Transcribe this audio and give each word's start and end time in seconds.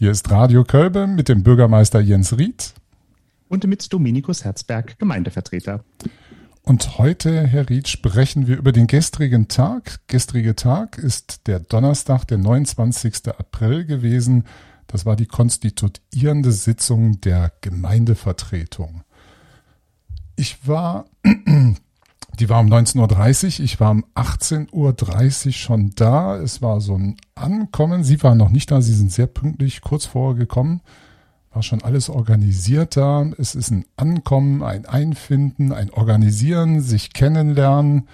Hier 0.00 0.12
ist 0.12 0.30
Radio 0.30 0.62
Kölbe 0.62 1.08
mit 1.08 1.28
dem 1.28 1.42
Bürgermeister 1.42 1.98
Jens 1.98 2.38
Ried. 2.38 2.72
Und 3.48 3.66
mit 3.66 3.92
Dominikus 3.92 4.44
Herzberg, 4.44 4.96
Gemeindevertreter. 5.00 5.82
Und 6.62 6.98
heute, 6.98 7.44
Herr 7.44 7.68
Ried, 7.68 7.88
sprechen 7.88 8.46
wir 8.46 8.58
über 8.58 8.70
den 8.70 8.86
gestrigen 8.86 9.48
Tag. 9.48 9.98
Gestrige 10.06 10.54
Tag 10.54 10.98
ist 10.98 11.48
der 11.48 11.58
Donnerstag, 11.58 12.26
der 12.26 12.38
29. 12.38 13.26
April 13.26 13.86
gewesen. 13.86 14.44
Das 14.86 15.04
war 15.04 15.16
die 15.16 15.26
konstituierende 15.26 16.52
Sitzung 16.52 17.20
der 17.20 17.50
Gemeindevertretung. 17.60 19.02
Ich 20.36 20.64
war 20.64 21.06
die 22.38 22.48
war 22.48 22.60
um 22.60 22.66
19.30 22.66 23.58
Uhr, 23.58 23.64
ich 23.64 23.80
war 23.80 23.90
um 23.90 24.04
18.30 24.14 25.46
Uhr 25.46 25.52
schon 25.52 25.90
da. 25.94 26.36
Es 26.36 26.62
war 26.62 26.80
so 26.80 26.96
ein 26.96 27.16
Ankommen. 27.34 28.04
Sie 28.04 28.22
waren 28.22 28.38
noch 28.38 28.50
nicht 28.50 28.70
da, 28.70 28.80
Sie 28.80 28.94
sind 28.94 29.12
sehr 29.12 29.26
pünktlich 29.26 29.80
kurz 29.80 30.06
vorher 30.06 30.36
gekommen. 30.36 30.80
War 31.52 31.62
schon 31.62 31.82
alles 31.82 32.08
organisiert 32.08 32.96
da. 32.96 33.24
Es 33.38 33.54
ist 33.54 33.70
ein 33.70 33.84
Ankommen, 33.96 34.62
ein 34.62 34.86
Einfinden, 34.86 35.72
ein 35.72 35.90
Organisieren, 35.90 36.80
sich 36.80 37.12
kennenlernen, 37.12 38.08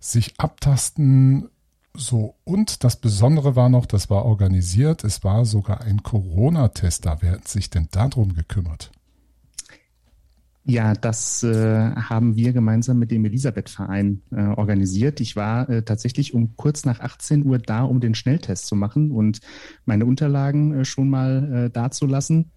sich 0.00 0.34
abtasten. 0.38 1.48
So, 1.94 2.34
und 2.44 2.84
das 2.84 2.96
Besondere 2.96 3.56
war 3.56 3.68
noch, 3.68 3.86
das 3.86 4.10
war 4.10 4.24
organisiert. 4.24 5.04
Es 5.04 5.24
war 5.24 5.44
sogar 5.44 5.82
ein 5.82 6.02
Corona-Test 6.02 7.06
da. 7.06 7.18
Wer 7.20 7.32
hat 7.32 7.48
sich 7.48 7.70
denn 7.70 7.88
darum 7.90 8.34
gekümmert? 8.34 8.90
Ja, 10.64 10.92
das 10.92 11.42
äh, 11.42 11.92
haben 11.94 12.36
wir 12.36 12.52
gemeinsam 12.52 12.98
mit 12.98 13.10
dem 13.10 13.24
Elisabeth-Verein 13.24 14.20
äh, 14.30 14.48
organisiert. 14.48 15.20
Ich 15.20 15.34
war 15.34 15.68
äh, 15.70 15.82
tatsächlich 15.82 16.34
um 16.34 16.56
kurz 16.56 16.84
nach 16.84 17.00
18 17.00 17.46
Uhr 17.46 17.58
da, 17.58 17.84
um 17.84 18.00
den 18.00 18.14
Schnelltest 18.14 18.66
zu 18.66 18.76
machen 18.76 19.10
und 19.10 19.40
meine 19.86 20.04
Unterlagen 20.04 20.74
äh, 20.80 20.84
schon 20.84 21.08
mal 21.08 21.52
äh, 21.66 21.70
dazulassen. 21.70 22.50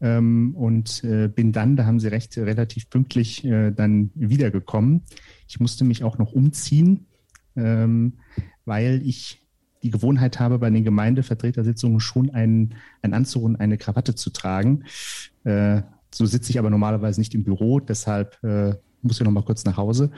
Ähm, 0.00 0.54
und 0.54 1.04
äh, 1.04 1.28
bin 1.28 1.52
dann, 1.52 1.76
da 1.76 1.84
haben 1.84 2.00
Sie 2.00 2.08
recht, 2.08 2.36
relativ 2.38 2.88
pünktlich 2.88 3.42
dann 3.42 4.10
wiedergekommen. 4.14 5.02
Ich 5.46 5.60
musste 5.60 5.84
mich 5.84 6.02
auch 6.02 6.16
noch 6.16 6.32
umziehen, 6.32 7.06
ähm, 7.56 8.14
weil 8.64 9.02
ich 9.04 9.44
die 9.84 9.90
Gewohnheit 9.90 10.40
habe, 10.40 10.58
bei 10.58 10.70
den 10.70 10.82
Gemeindevertretersitzungen 10.82 12.00
schon 12.00 12.30
einen, 12.30 12.74
einen 13.02 13.12
Anzug 13.12 13.44
und 13.44 13.56
eine 13.56 13.76
Krawatte 13.76 14.14
zu 14.14 14.30
tragen. 14.30 14.84
Äh, 15.44 15.82
so 16.14 16.26
sitze 16.26 16.50
ich 16.50 16.58
aber 16.58 16.70
normalerweise 16.70 17.20
nicht 17.20 17.34
im 17.34 17.44
Büro, 17.44 17.80
deshalb 17.80 18.42
äh, 18.42 18.74
muss 19.02 19.18
ich 19.18 19.24
noch 19.24 19.32
mal 19.32 19.44
kurz 19.44 19.64
nach 19.64 19.76
Hause. 19.76 20.10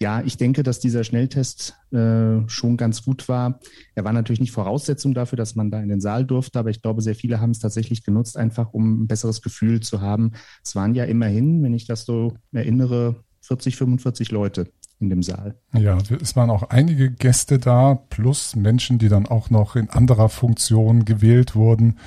Ja, 0.00 0.22
ich 0.22 0.36
denke, 0.36 0.62
dass 0.62 0.80
dieser 0.80 1.04
Schnelltest 1.04 1.76
äh, 1.92 2.48
schon 2.48 2.76
ganz 2.76 3.04
gut 3.04 3.28
war. 3.28 3.60
Er 3.94 4.04
war 4.04 4.12
natürlich 4.12 4.40
nicht 4.40 4.50
Voraussetzung 4.50 5.14
dafür, 5.14 5.36
dass 5.36 5.54
man 5.54 5.70
da 5.70 5.80
in 5.80 5.88
den 5.88 6.00
Saal 6.00 6.24
durfte, 6.24 6.58
aber 6.58 6.70
ich 6.70 6.82
glaube, 6.82 7.00
sehr 7.00 7.14
viele 7.14 7.40
haben 7.40 7.50
es 7.50 7.60
tatsächlich 7.60 8.02
genutzt, 8.02 8.36
einfach 8.36 8.72
um 8.72 9.02
ein 9.02 9.06
besseres 9.06 9.40
Gefühl 9.40 9.80
zu 9.80 10.00
haben. 10.00 10.32
Es 10.64 10.74
waren 10.74 10.94
ja 10.94 11.04
immerhin, 11.04 11.62
wenn 11.62 11.74
ich 11.74 11.86
das 11.86 12.04
so 12.04 12.34
erinnere, 12.52 13.22
40, 13.42 13.76
45 13.76 14.30
Leute 14.30 14.68
in 15.00 15.10
dem 15.10 15.22
Saal. 15.22 15.54
Ja, 15.72 15.98
es 16.20 16.34
waren 16.34 16.50
auch 16.50 16.64
einige 16.64 17.10
Gäste 17.10 17.58
da, 17.58 17.94
plus 17.94 18.56
Menschen, 18.56 18.98
die 18.98 19.08
dann 19.08 19.26
auch 19.26 19.50
noch 19.50 19.76
in 19.76 19.90
anderer 19.90 20.28
Funktion 20.28 21.04
gewählt 21.04 21.54
wurden. 21.54 21.98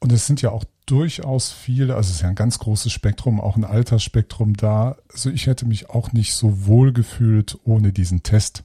Und 0.00 0.12
es 0.12 0.26
sind 0.26 0.42
ja 0.42 0.50
auch 0.50 0.64
durchaus 0.92 1.50
viele, 1.50 1.96
also 1.96 2.10
es 2.10 2.16
ist 2.16 2.22
ja 2.22 2.28
ein 2.28 2.34
ganz 2.34 2.58
großes 2.58 2.92
Spektrum, 2.92 3.40
auch 3.40 3.56
ein 3.56 3.64
Altersspektrum 3.64 4.52
da. 4.54 4.96
Also 5.10 5.30
ich 5.30 5.46
hätte 5.46 5.64
mich 5.64 5.88
auch 5.88 6.12
nicht 6.12 6.34
so 6.34 6.66
wohl 6.66 6.92
gefühlt 6.92 7.58
ohne 7.64 7.94
diesen 7.94 8.22
Test. 8.22 8.62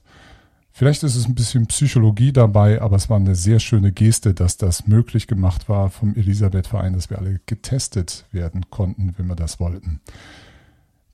Vielleicht 0.70 1.04
ist 1.04 1.16
es 1.16 1.26
ein 1.26 1.34
bisschen 1.34 1.66
Psychologie 1.68 2.34
dabei, 2.34 2.82
aber 2.82 2.96
es 2.96 3.08
war 3.08 3.16
eine 3.16 3.34
sehr 3.34 3.60
schöne 3.60 3.92
Geste, 3.92 4.34
dass 4.34 4.58
das 4.58 4.86
möglich 4.86 5.26
gemacht 5.26 5.70
war 5.70 5.88
vom 5.88 6.14
Elisabeth-Verein, 6.14 6.92
dass 6.92 7.08
wir 7.08 7.18
alle 7.18 7.40
getestet 7.46 8.26
werden 8.30 8.68
konnten, 8.68 9.14
wenn 9.16 9.26
wir 9.26 9.34
das 9.34 9.58
wollten. 9.58 10.02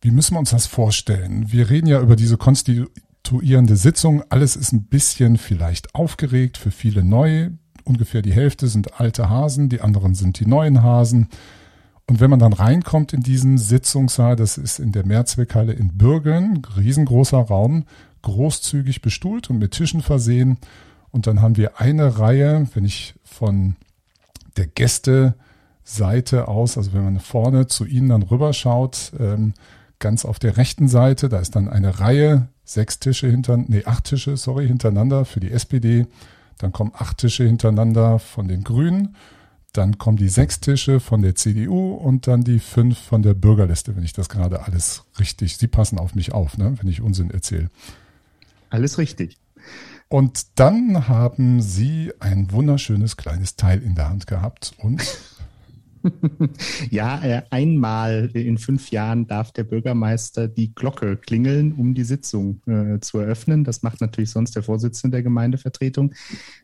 Wie 0.00 0.10
müssen 0.10 0.34
wir 0.34 0.40
uns 0.40 0.50
das 0.50 0.66
vorstellen? 0.66 1.52
Wir 1.52 1.70
reden 1.70 1.86
ja 1.86 2.00
über 2.00 2.16
diese 2.16 2.36
konstituierende 2.36 3.76
Sitzung. 3.76 4.24
Alles 4.30 4.56
ist 4.56 4.72
ein 4.72 4.86
bisschen 4.86 5.38
vielleicht 5.38 5.94
aufgeregt, 5.94 6.58
für 6.58 6.72
viele 6.72 7.04
neu 7.04 7.50
ungefähr 7.84 8.22
die 8.22 8.32
Hälfte 8.32 8.68
sind 8.68 9.00
alte 9.00 9.28
Hasen, 9.28 9.68
die 9.68 9.80
anderen 9.80 10.14
sind 10.14 10.40
die 10.40 10.46
neuen 10.46 10.82
Hasen. 10.82 11.28
Und 12.06 12.20
wenn 12.20 12.30
man 12.30 12.38
dann 12.38 12.52
reinkommt 12.52 13.12
in 13.12 13.22
diesen 13.22 13.56
Sitzungssaal, 13.56 14.36
das 14.36 14.58
ist 14.58 14.78
in 14.78 14.92
der 14.92 15.06
Mehrzweckhalle 15.06 15.72
in 15.72 15.96
Bürgeln, 15.96 16.62
riesengroßer 16.76 17.38
Raum, 17.38 17.84
großzügig 18.22 19.00
bestuhlt 19.00 19.48
und 19.50 19.58
mit 19.58 19.72
Tischen 19.72 20.02
versehen. 20.02 20.58
Und 21.10 21.26
dann 21.26 21.40
haben 21.40 21.56
wir 21.56 21.80
eine 21.80 22.18
Reihe, 22.18 22.66
wenn 22.74 22.84
ich 22.84 23.14
von 23.22 23.76
der 24.56 24.66
Gästeseite 24.66 26.48
aus, 26.48 26.76
also 26.76 26.92
wenn 26.92 27.04
man 27.04 27.20
vorne 27.20 27.66
zu 27.68 27.84
Ihnen 27.84 28.10
dann 28.10 28.22
rüberschaut, 28.22 29.12
ähm, 29.18 29.54
ganz 29.98 30.24
auf 30.24 30.38
der 30.38 30.56
rechten 30.56 30.88
Seite, 30.88 31.28
da 31.28 31.38
ist 31.38 31.56
dann 31.56 31.68
eine 31.68 32.00
Reihe, 32.00 32.48
sechs 32.64 32.98
Tische 32.98 33.28
hinter, 33.28 33.56
nee, 33.56 33.84
acht 33.84 34.04
Tische, 34.04 34.36
sorry, 34.36 34.66
hintereinander 34.66 35.24
für 35.24 35.40
die 35.40 35.50
SPD 35.50 36.06
dann 36.58 36.72
kommen 36.72 36.92
acht 36.94 37.18
Tische 37.18 37.44
hintereinander 37.44 38.18
von 38.18 38.48
den 38.48 38.64
Grünen. 38.64 39.16
Dann 39.72 39.98
kommen 39.98 40.16
die 40.16 40.28
sechs 40.28 40.60
Tische 40.60 41.00
von 41.00 41.22
der 41.22 41.34
CDU 41.34 41.94
und 41.94 42.28
dann 42.28 42.44
die 42.44 42.60
fünf 42.60 42.96
von 42.98 43.22
der 43.22 43.34
Bürgerliste, 43.34 43.96
wenn 43.96 44.04
ich 44.04 44.12
das 44.12 44.28
gerade 44.28 44.62
alles 44.62 45.04
richtig. 45.18 45.56
Sie 45.56 45.66
passen 45.66 45.98
auf 45.98 46.14
mich 46.14 46.32
auf, 46.32 46.56
ne, 46.58 46.74
wenn 46.78 46.88
ich 46.88 47.00
Unsinn 47.00 47.30
erzähle. 47.30 47.70
Alles 48.70 48.98
richtig. 48.98 49.36
Und 50.08 50.46
dann 50.60 51.08
haben 51.08 51.60
Sie 51.60 52.12
ein 52.20 52.52
wunderschönes 52.52 53.16
kleines 53.16 53.56
Teil 53.56 53.82
in 53.82 53.96
der 53.96 54.08
Hand 54.08 54.28
gehabt 54.28 54.74
und 54.78 55.02
ja, 56.90 57.22
äh, 57.22 57.42
einmal 57.50 58.30
in 58.34 58.58
fünf 58.58 58.90
Jahren 58.90 59.26
darf 59.26 59.52
der 59.52 59.64
Bürgermeister 59.64 60.48
die 60.48 60.74
Glocke 60.74 61.16
klingeln, 61.16 61.72
um 61.72 61.94
die 61.94 62.04
Sitzung 62.04 62.60
äh, 62.66 63.00
zu 63.00 63.18
eröffnen. 63.18 63.64
Das 63.64 63.82
macht 63.82 64.00
natürlich 64.00 64.30
sonst 64.30 64.54
der 64.56 64.62
Vorsitzende 64.62 65.16
der 65.16 65.22
Gemeindevertretung. 65.22 66.14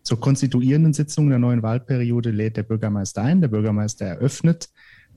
Zur 0.03 0.21
konstituierenden 0.21 0.93
Sitzung 0.93 1.29
der 1.29 1.39
neuen 1.39 1.63
Wahlperiode 1.63 2.31
lädt 2.31 2.57
der 2.57 2.65
Bürgermeister 2.65 3.23
ein. 3.23 3.41
Der 3.41 3.49
Bürgermeister 3.49 4.07
eröffnet 4.07 4.69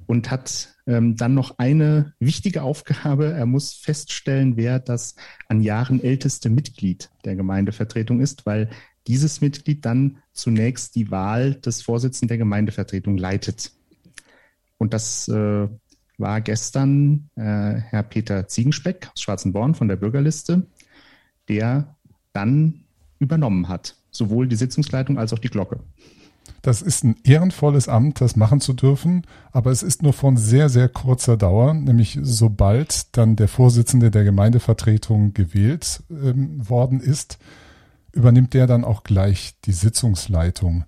und 0.07 0.31
hat 0.31 0.75
ähm, 0.85 1.15
dann 1.15 1.33
noch 1.33 1.57
eine 1.57 2.13
wichtige 2.19 2.63
Aufgabe. 2.63 3.31
Er 3.31 3.45
muss 3.45 3.73
feststellen, 3.73 4.57
wer 4.57 4.79
das 4.79 5.15
an 5.47 5.61
Jahren 5.61 6.03
älteste 6.03 6.49
Mitglied 6.49 7.09
der 7.25 7.35
Gemeindevertretung 7.35 8.19
ist, 8.19 8.45
weil 8.45 8.69
dieses 9.07 9.41
Mitglied 9.41 9.85
dann 9.85 10.19
zunächst 10.31 10.95
die 10.95 11.11
Wahl 11.11 11.55
des 11.55 11.81
Vorsitzenden 11.81 12.29
der 12.29 12.37
Gemeindevertretung 12.37 13.17
leitet. 13.17 13.73
Und 14.83 14.93
das 14.93 15.29
äh, 15.29 15.69
war 16.17 16.41
gestern 16.41 17.29
äh, 17.37 17.41
Herr 17.41 18.03
Peter 18.03 18.49
Ziegenspeck 18.49 19.09
aus 19.13 19.21
Schwarzenborn 19.21 19.75
von 19.75 19.87
der 19.87 19.95
Bürgerliste, 19.95 20.63
der 21.47 21.95
dann 22.33 22.83
übernommen 23.17 23.69
hat, 23.69 23.95
sowohl 24.11 24.45
die 24.45 24.57
Sitzungsleitung 24.57 25.17
als 25.17 25.31
auch 25.31 25.39
die 25.39 25.47
Glocke. 25.47 25.79
Das 26.63 26.81
ist 26.81 27.05
ein 27.05 27.15
ehrenvolles 27.23 27.87
Amt, 27.87 28.19
das 28.19 28.35
machen 28.35 28.59
zu 28.59 28.73
dürfen, 28.73 29.25
aber 29.53 29.71
es 29.71 29.83
ist 29.83 30.03
nur 30.03 30.11
von 30.11 30.35
sehr, 30.35 30.67
sehr 30.67 30.89
kurzer 30.89 31.37
Dauer, 31.37 31.73
nämlich 31.73 32.19
sobald 32.21 33.15
dann 33.15 33.37
der 33.37 33.47
Vorsitzende 33.47 34.11
der 34.11 34.25
Gemeindevertretung 34.25 35.33
gewählt 35.33 36.03
ähm, 36.09 36.67
worden 36.67 36.99
ist, 36.99 37.37
übernimmt 38.11 38.53
der 38.53 38.67
dann 38.67 38.83
auch 38.83 39.03
gleich 39.03 39.55
die 39.63 39.71
Sitzungsleitung. 39.71 40.83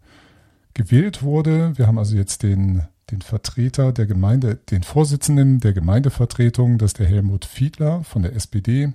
Gewählt 0.74 1.24
wurde, 1.24 1.78
wir 1.78 1.88
haben 1.88 1.98
also 1.98 2.18
jetzt 2.18 2.44
den 2.44 2.84
den 3.12 3.22
Vertreter 3.22 3.92
der 3.92 4.06
Gemeinde, 4.06 4.56
den 4.56 4.84
Vorsitzenden 4.84 5.60
der 5.60 5.74
Gemeindevertretung, 5.74 6.78
das 6.78 6.92
ist 6.92 7.00
der 7.00 7.08
Helmut 7.08 7.46
Fiedler 7.46 8.04
von 8.04 8.24
der 8.24 8.36
SPD, 8.36 8.94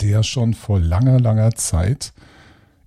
der 0.00 0.22
schon 0.22 0.54
vor 0.54 0.80
langer, 0.80 1.20
langer 1.20 1.52
Zeit 1.52 2.12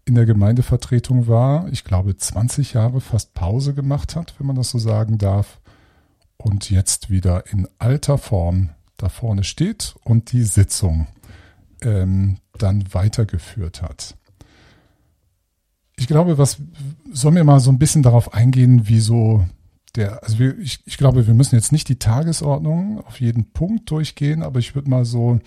in 0.06 0.16
der 0.16 0.26
Gemeindevertretung 0.26 1.28
war, 1.28 1.68
ich 1.70 1.84
glaube 1.84 2.16
20 2.16 2.74
Jahre 2.74 3.02
fast 3.02 3.34
Pause 3.34 3.74
gemacht 3.74 4.16
hat, 4.16 4.36
wenn 4.38 4.48
man 4.48 4.56
das 4.56 4.70
so 4.70 4.80
sagen 4.80 5.18
darf, 5.18 5.60
und 6.38 6.70
jetzt 6.70 7.10
wieder 7.10 7.52
in 7.52 7.68
alter 7.80 8.18
Form 8.18 8.70
da 8.96 9.10
vorne 9.10 9.44
steht 9.44 9.96
und 10.04 10.32
die 10.32 10.44
Sitzung 10.44 11.08
ähm, 11.82 12.38
dann 12.58 12.94
weitergeführt 12.94 13.82
hat. 13.82 14.16
Ich 15.96 16.08
glaube, 16.08 16.38
was 16.38 16.58
sollen 17.12 17.36
wir 17.36 17.44
mal 17.44 17.60
so 17.60 17.72
ein 17.72 17.80
bisschen 17.80 18.04
darauf 18.04 18.34
eingehen, 18.34 18.88
wie 18.88 19.00
so 19.00 19.46
der, 19.98 20.24
also 20.24 20.40
wir, 20.40 20.58
ich, 20.60 20.80
ich 20.86 20.98
glaube, 20.98 21.28
wir 21.28 21.34
müssen 21.34 21.56
jetzt 21.56 21.72
nicht 21.72 21.90
die 21.90 22.00
Tagesordnung 22.00 23.04
auf 23.06 23.20
jeden 23.20 23.52
Punkt 23.52 23.90
durchgehen, 23.92 24.44
aber 24.44 24.60
ich 24.60 24.76
würde 24.76 24.90
mal 24.90 25.06
so 25.06 25.40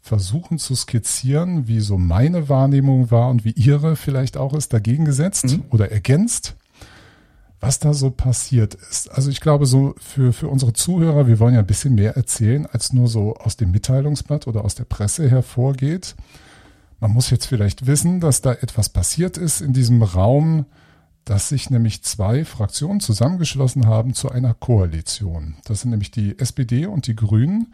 versuchen 0.00 0.58
zu 0.58 0.74
skizzieren, 0.74 1.68
wie 1.68 1.80
so 1.80 1.98
meine 1.98 2.48
Wahrnehmung 2.48 3.10
war 3.10 3.28
und 3.28 3.44
wie 3.44 3.52
ihre 3.52 3.96
vielleicht 3.96 4.36
auch 4.36 4.54
ist, 4.54 4.72
dagegen 4.72 5.04
gesetzt 5.04 5.56
mhm. 5.56 5.64
oder 5.70 5.90
ergänzt, 5.90 6.56
was 7.60 7.78
da 7.78 7.92
so 7.92 8.10
passiert 8.10 8.74
ist. 8.74 9.10
Also 9.10 9.30
ich 9.30 9.40
glaube, 9.40 9.66
so 9.66 9.94
für, 9.98 10.32
für 10.32 10.48
unsere 10.48 10.72
Zuhörer, 10.72 11.26
wir 11.26 11.38
wollen 11.38 11.54
ja 11.54 11.60
ein 11.60 11.66
bisschen 11.66 11.94
mehr 11.94 12.16
erzählen, 12.16 12.66
als 12.66 12.92
nur 12.92 13.08
so 13.08 13.34
aus 13.34 13.56
dem 13.56 13.70
Mitteilungsblatt 13.70 14.46
oder 14.46 14.64
aus 14.64 14.74
der 14.74 14.84
Presse 14.84 15.28
hervorgeht. 15.28 16.14
Man 17.00 17.12
muss 17.12 17.30
jetzt 17.30 17.46
vielleicht 17.46 17.86
wissen, 17.86 18.20
dass 18.20 18.40
da 18.40 18.52
etwas 18.52 18.88
passiert 18.88 19.36
ist 19.36 19.60
in 19.60 19.72
diesem 19.72 20.02
Raum, 20.02 20.64
dass 21.24 21.48
sich 21.48 21.70
nämlich 21.70 22.02
zwei 22.02 22.44
Fraktionen 22.44 23.00
zusammengeschlossen 23.00 23.86
haben 23.86 24.14
zu 24.14 24.30
einer 24.30 24.54
Koalition. 24.54 25.56
Das 25.64 25.80
sind 25.80 25.90
nämlich 25.90 26.10
die 26.10 26.38
SPD 26.38 26.86
und 26.86 27.06
die 27.06 27.16
Grünen, 27.16 27.72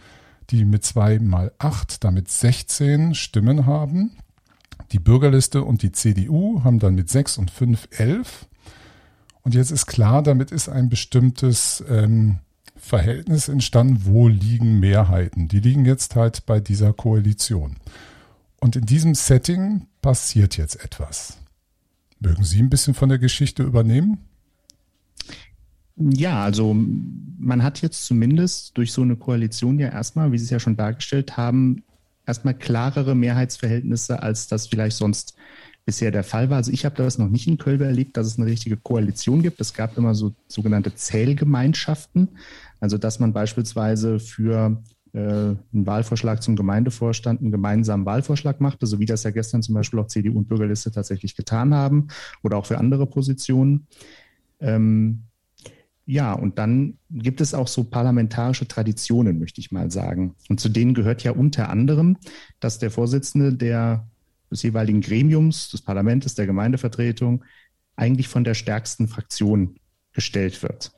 die 0.51 0.65
mit 0.65 0.85
zwei 0.85 1.19
mal 1.19 1.53
acht, 1.59 2.05
damit 2.05 2.31
16 2.31 3.15
Stimmen 3.15 3.67
haben. 3.67 4.13
Die 4.93 4.99
Bürgerliste 4.99 5.63
und 5.63 5.83
die 5.83 5.93
CDU 5.93 6.63
haben 6.65 6.79
dann 6.79 6.95
mit 6.95 7.09
sechs 7.09 7.39
und 7.39 7.51
fünf 7.51 7.89
elf. 7.91 8.47
Und 9.43 9.55
jetzt 9.55 9.71
ist 9.71 9.87
klar, 9.87 10.23
damit 10.23 10.51
ist 10.51 10.69
ein 10.69 10.89
bestimmtes 10.89 11.83
ähm, 11.89 12.39
Verhältnis 12.77 13.49
entstanden, 13.49 14.03
wo 14.05 14.29
liegen 14.29 14.79
Mehrheiten. 14.81 15.49
Die 15.49 15.61
liegen 15.61 15.85
jetzt 15.85 16.15
halt 16.15 16.47
bei 16.47 16.61
dieser 16.61 16.93
Koalition. 16.93 17.77
Und 18.61 18.77
in 18.77 18.87
diesem 18.87 19.15
Setting 19.15 19.87
passiert 20.03 20.57
jetzt 20.57 20.85
etwas. 20.85 21.39
Mögen 22.21 22.45
Sie 22.45 22.61
ein 22.61 22.71
bisschen 22.71 22.95
von 22.95 23.09
der 23.09 23.19
Geschichte 23.19 23.63
übernehmen? 23.63 24.19
Ja, 25.97 26.43
also 26.43 26.75
man 26.75 27.63
hat 27.63 27.81
jetzt 27.81 28.05
zumindest 28.05 28.77
durch 28.77 28.93
so 28.93 29.03
eine 29.03 29.17
Koalition 29.17 29.79
ja 29.79 29.89
erstmal, 29.89 30.31
wie 30.33 30.39
Sie 30.39 30.45
es 30.45 30.51
ja 30.51 30.61
schon 30.61 30.77
dargestellt 30.77 31.37
haben, 31.37 31.83
erstmal 32.27 32.55
klarere 32.55 33.15
Mehrheitsverhältnisse, 33.15 34.23
als 34.23 34.47
das 34.47 34.67
vielleicht 34.67 34.97
sonst 34.97 35.37
bisher 35.87 36.11
der 36.11 36.25
Fall 36.25 36.51
war. 36.51 36.59
Also 36.59 36.73
ich 36.73 36.85
habe 36.85 36.97
das 36.97 37.17
noch 37.17 37.29
nicht 37.29 37.47
in 37.47 37.59
Kölbe 37.59 37.87
erlebt, 37.87 38.17
dass 38.17 38.27
es 38.27 38.39
eine 38.39 38.47
richtige 38.47 38.77
Koalition 38.77 39.43
gibt. 39.43 39.61
Es 39.61 39.73
gab 39.73 39.97
immer 39.97 40.15
so 40.15 40.35
sogenannte 40.49 40.95
Zählgemeinschaften, 40.95 42.29
also 42.81 42.99
dass 42.99 43.21
man 43.21 43.33
beispielsweise 43.33 44.19
für 44.19 44.83
einen 45.19 45.87
Wahlvorschlag 45.87 46.43
zum 46.43 46.57
Gemeindevorstand 46.57 47.41
einen 47.41 47.51
gemeinsamen 47.51 48.05
Wahlvorschlag 48.05 48.61
machte, 48.61 48.87
so 48.87 48.99
wie 48.99 49.07
das 49.07 49.23
ja 49.23 49.31
gestern 49.31 49.63
zum 49.63 49.75
Beispiel 49.75 49.99
auch 49.99 50.09
CDU 50.09 50.37
und 50.37 50.49
Bürgerliste 50.49 50.91
tatsächlich 50.91 51.37
getan 51.37 51.75
haben 51.75 52.09
oder 52.43 52.57
auch 52.57 52.67
für 52.67 52.79
andere 52.79 53.07
Positionen. 53.07 53.87
Ähm, 54.61 55.23
ja, 56.05 56.33
und 56.35 56.59
dann 56.59 56.99
gibt 57.11 57.41
es 57.41 57.53
auch 57.53 57.67
so 57.67 57.83
parlamentarische 57.83 58.69
Traditionen, 58.69 59.39
möchte 59.39 59.61
ich 59.61 59.73
mal 59.73 59.91
sagen. 59.91 60.37
Und 60.49 60.61
zu 60.61 60.69
denen 60.69 60.95
gehört 60.95 61.25
ja 61.25 61.33
unter 61.33 61.69
anderem, 61.69 62.17
dass 62.61 62.79
der 62.79 62.93
Vorsitzende 62.93 63.53
der, 63.53 64.09
des 64.51 64.63
jeweiligen 64.63 65.01
Gremiums, 65.01 65.71
des 65.71 65.83
Parlaments, 65.83 66.35
der 66.35 66.47
Gemeindevertretung, 66.47 67.45
eigentlich 67.97 68.29
von 68.29 68.45
der 68.45 68.55
stärksten 68.55 69.09
Fraktion 69.09 69.77
gestellt 70.13 70.63
wird. 70.63 70.96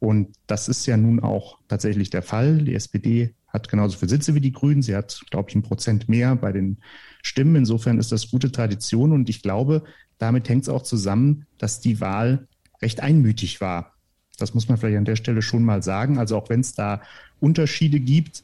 Und 0.00 0.34
das 0.46 0.68
ist 0.68 0.86
ja 0.86 0.96
nun 0.96 1.20
auch 1.20 1.58
tatsächlich 1.68 2.10
der 2.10 2.22
Fall. 2.22 2.58
Die 2.58 2.74
SPD 2.74 3.34
hat 3.46 3.68
genauso 3.68 3.98
viele 3.98 4.08
Sitze 4.08 4.34
wie 4.34 4.40
die 4.40 4.52
Grünen. 4.52 4.82
Sie 4.82 4.96
hat, 4.96 5.20
glaube 5.30 5.50
ich, 5.50 5.54
ein 5.54 5.62
Prozent 5.62 6.08
mehr 6.08 6.34
bei 6.36 6.52
den 6.52 6.78
Stimmen. 7.22 7.56
Insofern 7.56 7.98
ist 7.98 8.10
das 8.10 8.30
gute 8.30 8.50
Tradition. 8.50 9.12
Und 9.12 9.28
ich 9.28 9.42
glaube, 9.42 9.84
damit 10.18 10.48
hängt 10.48 10.62
es 10.62 10.68
auch 10.68 10.82
zusammen, 10.82 11.46
dass 11.58 11.80
die 11.80 12.00
Wahl 12.00 12.48
recht 12.80 13.00
einmütig 13.00 13.60
war. 13.60 13.94
Das 14.38 14.54
muss 14.54 14.68
man 14.68 14.78
vielleicht 14.78 14.96
an 14.96 15.04
der 15.04 15.16
Stelle 15.16 15.42
schon 15.42 15.64
mal 15.64 15.82
sagen. 15.82 16.18
Also 16.18 16.36
auch 16.36 16.48
wenn 16.48 16.60
es 16.60 16.74
da 16.74 17.02
Unterschiede 17.40 18.00
gibt 18.00 18.42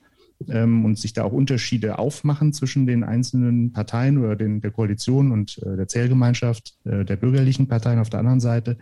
ähm, 0.48 0.84
und 0.84 0.98
sich 0.98 1.14
da 1.14 1.24
auch 1.24 1.32
Unterschiede 1.32 1.98
aufmachen 1.98 2.52
zwischen 2.52 2.86
den 2.86 3.02
einzelnen 3.02 3.72
Parteien 3.72 4.18
oder 4.18 4.36
den, 4.36 4.60
der 4.60 4.72
Koalition 4.72 5.32
und 5.32 5.58
äh, 5.62 5.76
der 5.76 5.88
Zählgemeinschaft 5.88 6.76
äh, 6.84 7.04
der 7.04 7.16
bürgerlichen 7.16 7.68
Parteien 7.68 7.98
auf 7.98 8.10
der 8.10 8.20
anderen 8.20 8.40
Seite, 8.40 8.76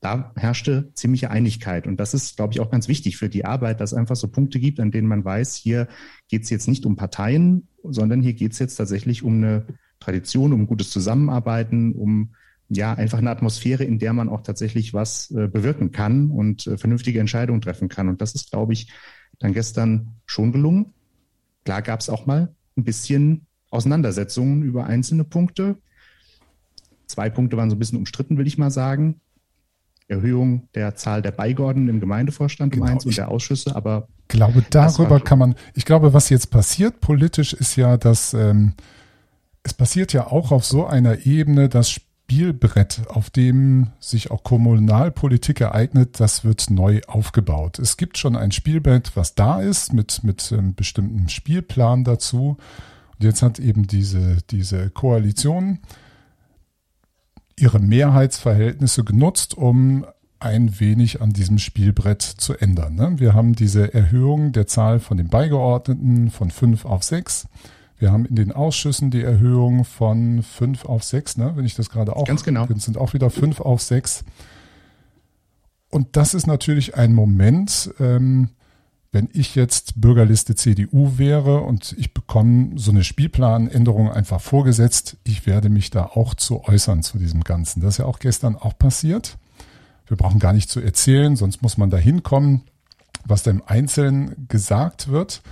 da 0.00 0.32
herrschte 0.34 0.92
ziemliche 0.94 1.30
Einigkeit. 1.30 1.86
Und 1.86 1.98
das 1.98 2.14
ist, 2.14 2.36
glaube 2.36 2.54
ich, 2.54 2.60
auch 2.60 2.70
ganz 2.70 2.88
wichtig 2.88 3.18
für 3.18 3.28
die 3.28 3.44
Arbeit, 3.44 3.80
dass 3.80 3.92
es 3.92 3.98
einfach 3.98 4.16
so 4.16 4.28
Punkte 4.28 4.58
gibt, 4.58 4.80
an 4.80 4.90
denen 4.90 5.08
man 5.08 5.24
weiß, 5.24 5.54
hier 5.56 5.88
geht 6.28 6.44
es 6.44 6.50
jetzt 6.50 6.68
nicht 6.68 6.86
um 6.86 6.96
Parteien, 6.96 7.68
sondern 7.82 8.22
hier 8.22 8.32
geht 8.32 8.52
es 8.52 8.58
jetzt 8.58 8.76
tatsächlich 8.76 9.22
um 9.22 9.36
eine 9.36 9.66
Tradition, 10.00 10.54
um 10.54 10.66
gutes 10.66 10.90
Zusammenarbeiten, 10.90 11.92
um 11.92 12.34
ja, 12.70 12.94
einfach 12.94 13.18
eine 13.18 13.30
Atmosphäre, 13.30 13.84
in 13.84 13.98
der 13.98 14.12
man 14.12 14.28
auch 14.28 14.42
tatsächlich 14.42 14.94
was 14.94 15.30
äh, 15.32 15.48
bewirken 15.48 15.90
kann 15.90 16.30
und 16.30 16.66
äh, 16.66 16.78
vernünftige 16.78 17.18
Entscheidungen 17.18 17.60
treffen 17.60 17.88
kann. 17.88 18.08
Und 18.08 18.22
das 18.22 18.34
ist, 18.34 18.52
glaube 18.52 18.72
ich, 18.72 18.92
dann 19.40 19.52
gestern 19.52 20.14
schon 20.24 20.52
gelungen. 20.52 20.94
Klar 21.64 21.82
gab 21.82 22.00
es 22.00 22.08
auch 22.08 22.26
mal 22.26 22.54
ein 22.76 22.84
bisschen 22.84 23.46
Auseinandersetzungen 23.70 24.62
über 24.62 24.86
einzelne 24.86 25.24
Punkte. 25.24 25.78
Zwei 27.06 27.28
Punkte 27.28 27.56
waren 27.56 27.70
so 27.70 27.76
ein 27.76 27.78
bisschen 27.80 27.98
umstritten, 27.98 28.38
will 28.38 28.46
ich 28.46 28.56
mal 28.56 28.70
sagen. 28.70 29.20
Erhöhung 30.10 30.68
der 30.74 30.96
Zahl 30.96 31.22
der 31.22 31.30
Beigeordneten 31.30 31.88
im 31.88 32.00
Gemeindevorstand 32.00 32.72
genau, 32.72 32.86
um 32.86 32.90
eins 32.90 33.06
und 33.06 33.16
der 33.16 33.30
Ausschüsse, 33.30 33.74
aber 33.76 34.08
ich 34.22 34.28
glaube, 34.28 34.64
darüber 34.70 35.20
kann 35.20 35.38
man, 35.38 35.54
ich 35.74 35.84
glaube, 35.84 36.12
was 36.12 36.28
jetzt 36.28 36.50
passiert 36.50 37.00
politisch 37.00 37.52
ist 37.52 37.76
ja, 37.76 37.96
dass 37.96 38.34
ähm, 38.34 38.74
es 39.62 39.74
passiert 39.74 40.12
ja 40.12 40.26
auch 40.26 40.52
auf 40.52 40.64
so 40.64 40.86
einer 40.86 41.26
Ebene, 41.26 41.68
dass 41.68 41.90
Spielbrett, 41.90 43.02
auf 43.08 43.28
dem 43.30 43.88
sich 43.98 44.30
auch 44.30 44.44
Kommunalpolitik 44.44 45.60
ereignet, 45.60 46.20
das 46.20 46.44
wird 46.44 46.70
neu 46.70 47.00
aufgebaut. 47.08 47.78
Es 47.78 47.96
gibt 47.96 48.18
schon 48.18 48.36
ein 48.36 48.52
Spielbrett, 48.52 49.16
was 49.16 49.34
da 49.34 49.60
ist, 49.60 49.92
mit, 49.92 50.22
mit 50.22 50.52
einem 50.52 50.74
bestimmten 50.74 51.28
Spielplan 51.28 52.04
dazu. 52.04 52.56
Und 53.18 53.24
jetzt 53.24 53.42
hat 53.42 53.58
eben 53.58 53.88
diese, 53.88 54.38
diese 54.50 54.90
Koalition 54.90 55.80
ihre 57.60 57.78
Mehrheitsverhältnisse 57.78 59.04
genutzt, 59.04 59.56
um 59.56 60.04
ein 60.38 60.80
wenig 60.80 61.20
an 61.20 61.32
diesem 61.32 61.58
Spielbrett 61.58 62.22
zu 62.22 62.54
ändern. 62.54 62.94
Ne? 62.94 63.14
Wir 63.18 63.34
haben 63.34 63.54
diese 63.54 63.92
Erhöhung 63.92 64.52
der 64.52 64.66
Zahl 64.66 64.98
von 64.98 65.18
den 65.18 65.28
Beigeordneten 65.28 66.30
von 66.30 66.50
fünf 66.50 66.86
auf 66.86 67.02
sechs. 67.02 67.46
Wir 67.98 68.10
haben 68.10 68.24
in 68.24 68.36
den 68.36 68.50
Ausschüssen 68.50 69.10
die 69.10 69.22
Erhöhung 69.22 69.84
von 69.84 70.42
fünf 70.42 70.86
auf 70.86 71.04
sechs, 71.04 71.36
ne? 71.36 71.52
wenn 71.56 71.66
ich 71.66 71.74
das 71.74 71.90
gerade 71.90 72.16
auch. 72.16 72.24
Ganz 72.24 72.42
genau. 72.42 72.66
sind 72.76 72.96
auch 72.96 73.12
wieder 73.12 73.28
fünf 73.28 73.60
auf 73.60 73.82
sechs. 73.82 74.24
Und 75.90 76.16
das 76.16 76.32
ist 76.32 76.46
natürlich 76.46 76.96
ein 76.96 77.12
Moment, 77.12 77.92
ähm, 78.00 78.48
wenn 79.12 79.28
ich 79.32 79.54
jetzt 79.54 80.00
Bürgerliste 80.00 80.54
CDU 80.54 81.18
wäre 81.18 81.60
und 81.60 81.94
ich 81.98 82.14
bekomme 82.14 82.78
so 82.78 82.90
eine 82.90 83.02
Spielplanänderung 83.02 84.10
einfach 84.10 84.40
vorgesetzt, 84.40 85.16
ich 85.24 85.46
werde 85.46 85.68
mich 85.68 85.90
da 85.90 86.04
auch 86.04 86.34
zu 86.34 86.64
äußern 86.64 87.02
zu 87.02 87.18
diesem 87.18 87.42
Ganzen. 87.42 87.80
Das 87.80 87.94
ist 87.94 87.98
ja 87.98 88.04
auch 88.04 88.20
gestern 88.20 88.56
auch 88.56 88.78
passiert. 88.78 89.36
Wir 90.06 90.16
brauchen 90.16 90.38
gar 90.38 90.52
nicht 90.52 90.70
zu 90.70 90.80
erzählen, 90.80 91.36
sonst 91.36 91.62
muss 91.62 91.76
man 91.76 91.90
da 91.90 91.96
hinkommen, 91.96 92.62
was 93.24 93.42
da 93.42 93.50
im 93.50 93.62
Einzelnen 93.66 94.46
gesagt 94.48 95.08
wird 95.08 95.42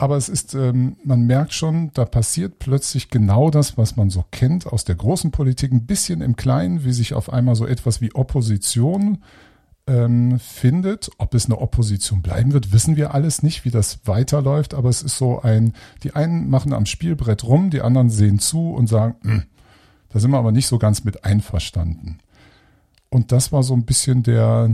aber 0.00 0.16
es 0.16 0.30
ist, 0.30 0.54
ähm, 0.54 0.96
man 1.04 1.26
merkt 1.26 1.52
schon, 1.52 1.90
da 1.92 2.06
passiert 2.06 2.58
plötzlich 2.58 3.10
genau 3.10 3.50
das, 3.50 3.76
was 3.76 3.96
man 3.96 4.08
so 4.08 4.24
kennt 4.30 4.66
aus 4.66 4.84
der 4.84 4.94
großen 4.94 5.30
Politik, 5.30 5.72
ein 5.72 5.84
bisschen 5.84 6.22
im 6.22 6.36
Kleinen, 6.36 6.84
wie 6.84 6.92
sich 6.92 7.12
auf 7.12 7.30
einmal 7.30 7.54
so 7.54 7.66
etwas 7.66 8.00
wie 8.00 8.14
Opposition 8.14 9.18
ähm, 9.90 10.38
findet. 10.38 11.10
Ob 11.18 11.34
es 11.34 11.46
eine 11.46 11.58
Opposition 11.58 12.22
bleiben 12.22 12.52
wird, 12.52 12.72
wissen 12.72 12.96
wir 12.96 13.12
alles 13.12 13.42
nicht, 13.42 13.64
wie 13.64 13.70
das 13.70 14.00
weiterläuft, 14.04 14.72
aber 14.74 14.88
es 14.88 15.02
ist 15.02 15.18
so 15.18 15.42
ein, 15.42 15.74
die 16.04 16.14
einen 16.14 16.48
machen 16.48 16.72
am 16.72 16.86
Spielbrett 16.86 17.44
rum, 17.44 17.70
die 17.70 17.80
anderen 17.80 18.08
sehen 18.08 18.38
zu 18.38 18.70
und 18.70 18.86
sagen, 18.86 19.16
hm, 19.22 19.42
da 20.10 20.20
sind 20.20 20.30
wir 20.30 20.38
aber 20.38 20.52
nicht 20.52 20.68
so 20.68 20.78
ganz 20.78 21.04
mit 21.04 21.24
einverstanden. 21.24 22.18
Und 23.08 23.32
das 23.32 23.50
war 23.50 23.64
so 23.64 23.74
ein 23.74 23.84
bisschen 23.84 24.22
der, 24.22 24.70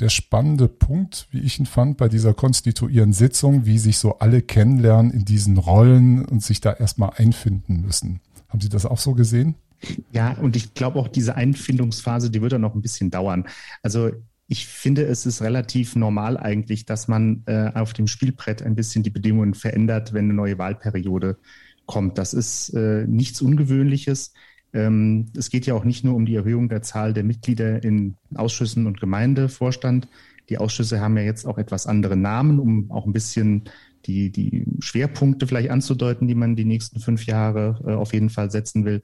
der 0.00 0.08
spannende 0.08 0.68
Punkt, 0.68 1.28
wie 1.30 1.40
ich 1.40 1.58
ihn 1.58 1.66
fand, 1.66 1.98
bei 1.98 2.08
dieser 2.08 2.32
konstituierenden 2.32 3.12
Sitzung, 3.12 3.66
wie 3.66 3.78
sich 3.78 3.98
so 3.98 4.18
alle 4.18 4.40
kennenlernen 4.40 5.12
in 5.12 5.26
diesen 5.26 5.58
Rollen 5.58 6.24
und 6.24 6.42
sich 6.42 6.62
da 6.62 6.72
erstmal 6.72 7.10
einfinden 7.16 7.82
müssen. 7.82 8.20
Haben 8.48 8.60
Sie 8.62 8.70
das 8.70 8.86
auch 8.86 8.98
so 8.98 9.12
gesehen? 9.12 9.56
Ja, 10.12 10.32
und 10.32 10.56
ich 10.56 10.74
glaube 10.74 10.98
auch 10.98 11.08
diese 11.08 11.36
Einfindungsphase, 11.36 12.30
die 12.30 12.42
wird 12.42 12.52
dann 12.52 12.62
noch 12.62 12.74
ein 12.74 12.82
bisschen 12.82 13.10
dauern. 13.10 13.46
Also 13.82 14.10
ich 14.48 14.66
finde, 14.66 15.04
es 15.04 15.26
ist 15.26 15.42
relativ 15.42 15.94
normal 15.94 16.38
eigentlich, 16.38 16.86
dass 16.86 17.06
man 17.06 17.42
äh, 17.46 17.70
auf 17.74 17.92
dem 17.92 18.06
Spielbrett 18.06 18.62
ein 18.62 18.74
bisschen 18.74 19.02
die 19.02 19.10
Bedingungen 19.10 19.52
verändert, 19.52 20.14
wenn 20.14 20.24
eine 20.24 20.34
neue 20.34 20.58
Wahlperiode 20.58 21.36
kommt. 21.84 22.16
Das 22.16 22.32
ist 22.32 22.70
äh, 22.70 23.06
nichts 23.06 23.42
Ungewöhnliches. 23.42 24.32
Ähm, 24.72 25.26
es 25.36 25.50
geht 25.50 25.66
ja 25.66 25.74
auch 25.74 25.84
nicht 25.84 26.02
nur 26.02 26.14
um 26.14 26.24
die 26.24 26.34
Erhöhung 26.34 26.70
der 26.70 26.80
Zahl 26.80 27.12
der 27.12 27.24
Mitglieder 27.24 27.82
in 27.84 28.16
Ausschüssen 28.34 28.86
und 28.86 29.00
Gemeindevorstand. 29.00 30.08
Die 30.48 30.56
Ausschüsse 30.56 31.00
haben 31.00 31.18
ja 31.18 31.24
jetzt 31.24 31.46
auch 31.46 31.58
etwas 31.58 31.86
andere 31.86 32.16
Namen, 32.16 32.58
um 32.58 32.90
auch 32.90 33.04
ein 33.04 33.12
bisschen 33.12 33.64
die, 34.06 34.32
die 34.32 34.64
Schwerpunkte 34.80 35.46
vielleicht 35.46 35.70
anzudeuten, 35.70 36.26
die 36.26 36.34
man 36.34 36.56
die 36.56 36.64
nächsten 36.64 37.00
fünf 37.00 37.26
Jahre 37.26 37.80
äh, 37.86 37.92
auf 37.92 38.14
jeden 38.14 38.30
Fall 38.30 38.50
setzen 38.50 38.86
will. 38.86 39.02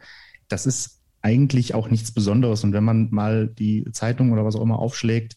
Das 0.48 0.64
ist 0.64 1.03
eigentlich 1.24 1.74
auch 1.74 1.90
nichts 1.90 2.12
Besonderes. 2.12 2.64
Und 2.64 2.74
wenn 2.74 2.84
man 2.84 3.08
mal 3.10 3.48
die 3.48 3.86
Zeitung 3.92 4.30
oder 4.30 4.44
was 4.44 4.56
auch 4.56 4.62
immer 4.62 4.78
aufschlägt, 4.78 5.36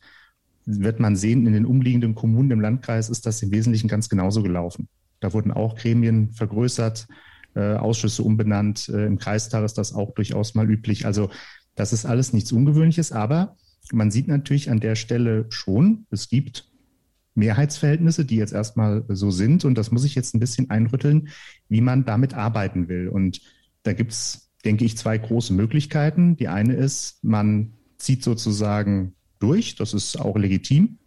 wird 0.65 0.99
man 0.99 1.15
sehen, 1.15 1.47
in 1.47 1.53
den 1.53 1.65
umliegenden 1.65 2.13
Kommunen 2.13 2.51
im 2.51 2.59
Landkreis 2.59 3.09
ist 3.09 3.25
das 3.25 3.41
im 3.41 3.51
Wesentlichen 3.51 3.87
ganz 3.87 4.09
genauso 4.09 4.43
gelaufen. 4.43 4.89
Da 5.21 5.31
wurden 5.31 5.51
auch 5.51 5.77
Gremien 5.77 6.31
vergrößert, 6.31 7.07
äh, 7.55 7.75
Ausschüsse 7.75 8.21
umbenannt. 8.21 8.89
Äh, 8.89 9.05
Im 9.05 9.17
Kreistag 9.17 9.63
ist 9.63 9.77
das 9.77 9.93
auch 9.93 10.13
durchaus 10.13 10.55
mal 10.55 10.69
üblich. 10.69 11.05
Also 11.05 11.29
das 11.75 11.93
ist 11.93 12.05
alles 12.05 12.33
nichts 12.33 12.51
Ungewöhnliches, 12.51 13.13
aber 13.13 13.55
man 13.93 14.11
sieht 14.11 14.27
natürlich 14.27 14.69
an 14.69 14.81
der 14.81 14.95
Stelle 14.95 15.45
schon, 15.49 16.05
es 16.11 16.27
gibt 16.27 16.69
Mehrheitsverhältnisse, 17.35 18.25
die 18.25 18.35
jetzt 18.35 18.51
erstmal 18.51 19.05
so 19.07 19.31
sind. 19.31 19.63
Und 19.63 19.77
das 19.77 19.91
muss 19.91 20.03
ich 20.03 20.15
jetzt 20.15 20.35
ein 20.35 20.41
bisschen 20.41 20.69
einrütteln, 20.69 21.29
wie 21.69 21.81
man 21.81 22.03
damit 22.03 22.33
arbeiten 22.33 22.89
will. 22.89 23.07
Und 23.07 23.39
da 23.83 23.93
gibt 23.93 24.11
es 24.11 24.46
denke 24.65 24.85
ich, 24.85 24.97
zwei 24.97 25.17
große 25.17 25.53
Möglichkeiten. 25.53 26.35
Die 26.35 26.47
eine 26.47 26.73
ist, 26.73 27.23
man 27.23 27.73
zieht 27.97 28.23
sozusagen 28.23 29.13
durch, 29.39 29.75
das 29.75 29.93
ist 29.93 30.19
auch 30.19 30.37
legitim. 30.37 30.97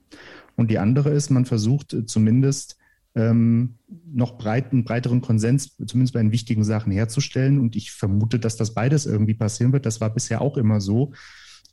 Und 0.57 0.71
die 0.71 0.79
andere 0.79 1.11
ist, 1.11 1.31
man 1.31 1.47
versucht 1.47 1.93
äh, 1.93 2.07
zumindest 2.07 2.77
ähm, 3.15 3.77
noch 4.13 4.39
breit, 4.39 4.71
breiteren 4.71 5.21
Konsens, 5.21 5.77
zumindest 5.87 6.15
bei 6.15 6.21
den 6.21 6.33
wichtigen 6.33 6.65
Sachen 6.65 6.93
herzustellen. 6.93 7.59
Und 7.59 7.77
ich 7.77 7.93
vermute, 7.93 8.39
dass 8.39 8.57
das 8.57 8.75
beides 8.75 9.07
irgendwie 9.07 9.35
passieren 9.35 9.73
wird. 9.73 9.87
Das 9.87 10.01
war 10.01 10.11
bisher 10.11 10.41
auch 10.41 10.57
immer 10.57 10.81
so, 10.81 11.13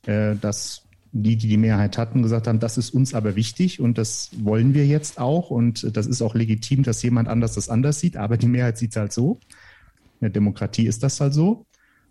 äh, 0.06 0.36
dass 0.36 0.88
die, 1.12 1.36
die 1.36 1.48
die 1.48 1.56
Mehrheit 1.56 1.96
hatten, 1.96 2.22
gesagt 2.22 2.46
haben, 2.46 2.60
das 2.60 2.76
ist 2.76 2.90
uns 2.90 3.14
aber 3.14 3.34
wichtig 3.34 3.80
und 3.80 3.96
das 3.96 4.30
wollen 4.42 4.74
wir 4.74 4.86
jetzt 4.86 5.18
auch. 5.18 5.50
Und 5.50 5.96
das 5.96 6.06
ist 6.06 6.22
auch 6.22 6.34
legitim, 6.34 6.82
dass 6.82 7.02
jemand 7.02 7.28
anders 7.28 7.54
das 7.54 7.68
anders 7.68 8.00
sieht, 8.00 8.16
aber 8.16 8.36
die 8.36 8.48
Mehrheit 8.48 8.78
sieht 8.78 8.90
es 8.90 8.96
halt 8.96 9.12
so. 9.12 9.40
In 10.20 10.26
der 10.26 10.30
Demokratie 10.30 10.86
ist 10.86 11.02
das 11.02 11.20
halt 11.20 11.32
so. 11.32 11.66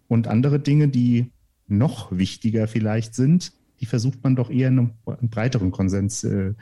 Und 0.07 0.27
andere 0.27 0.59
Dinge, 0.59 0.87
die 0.87 1.31
noch 1.67 2.11
wichtiger 2.11 2.67
vielleicht 2.67 3.13
sind, 3.15 3.51
die 3.79 3.85
versucht 3.85 4.23
man 4.23 4.35
doch 4.35 4.49
eher 4.49 4.67
einen, 4.67 4.91
einen 5.05 5.29
breiteren 5.29 5.71
Konsens 5.71 6.23
äh, 6.23 6.53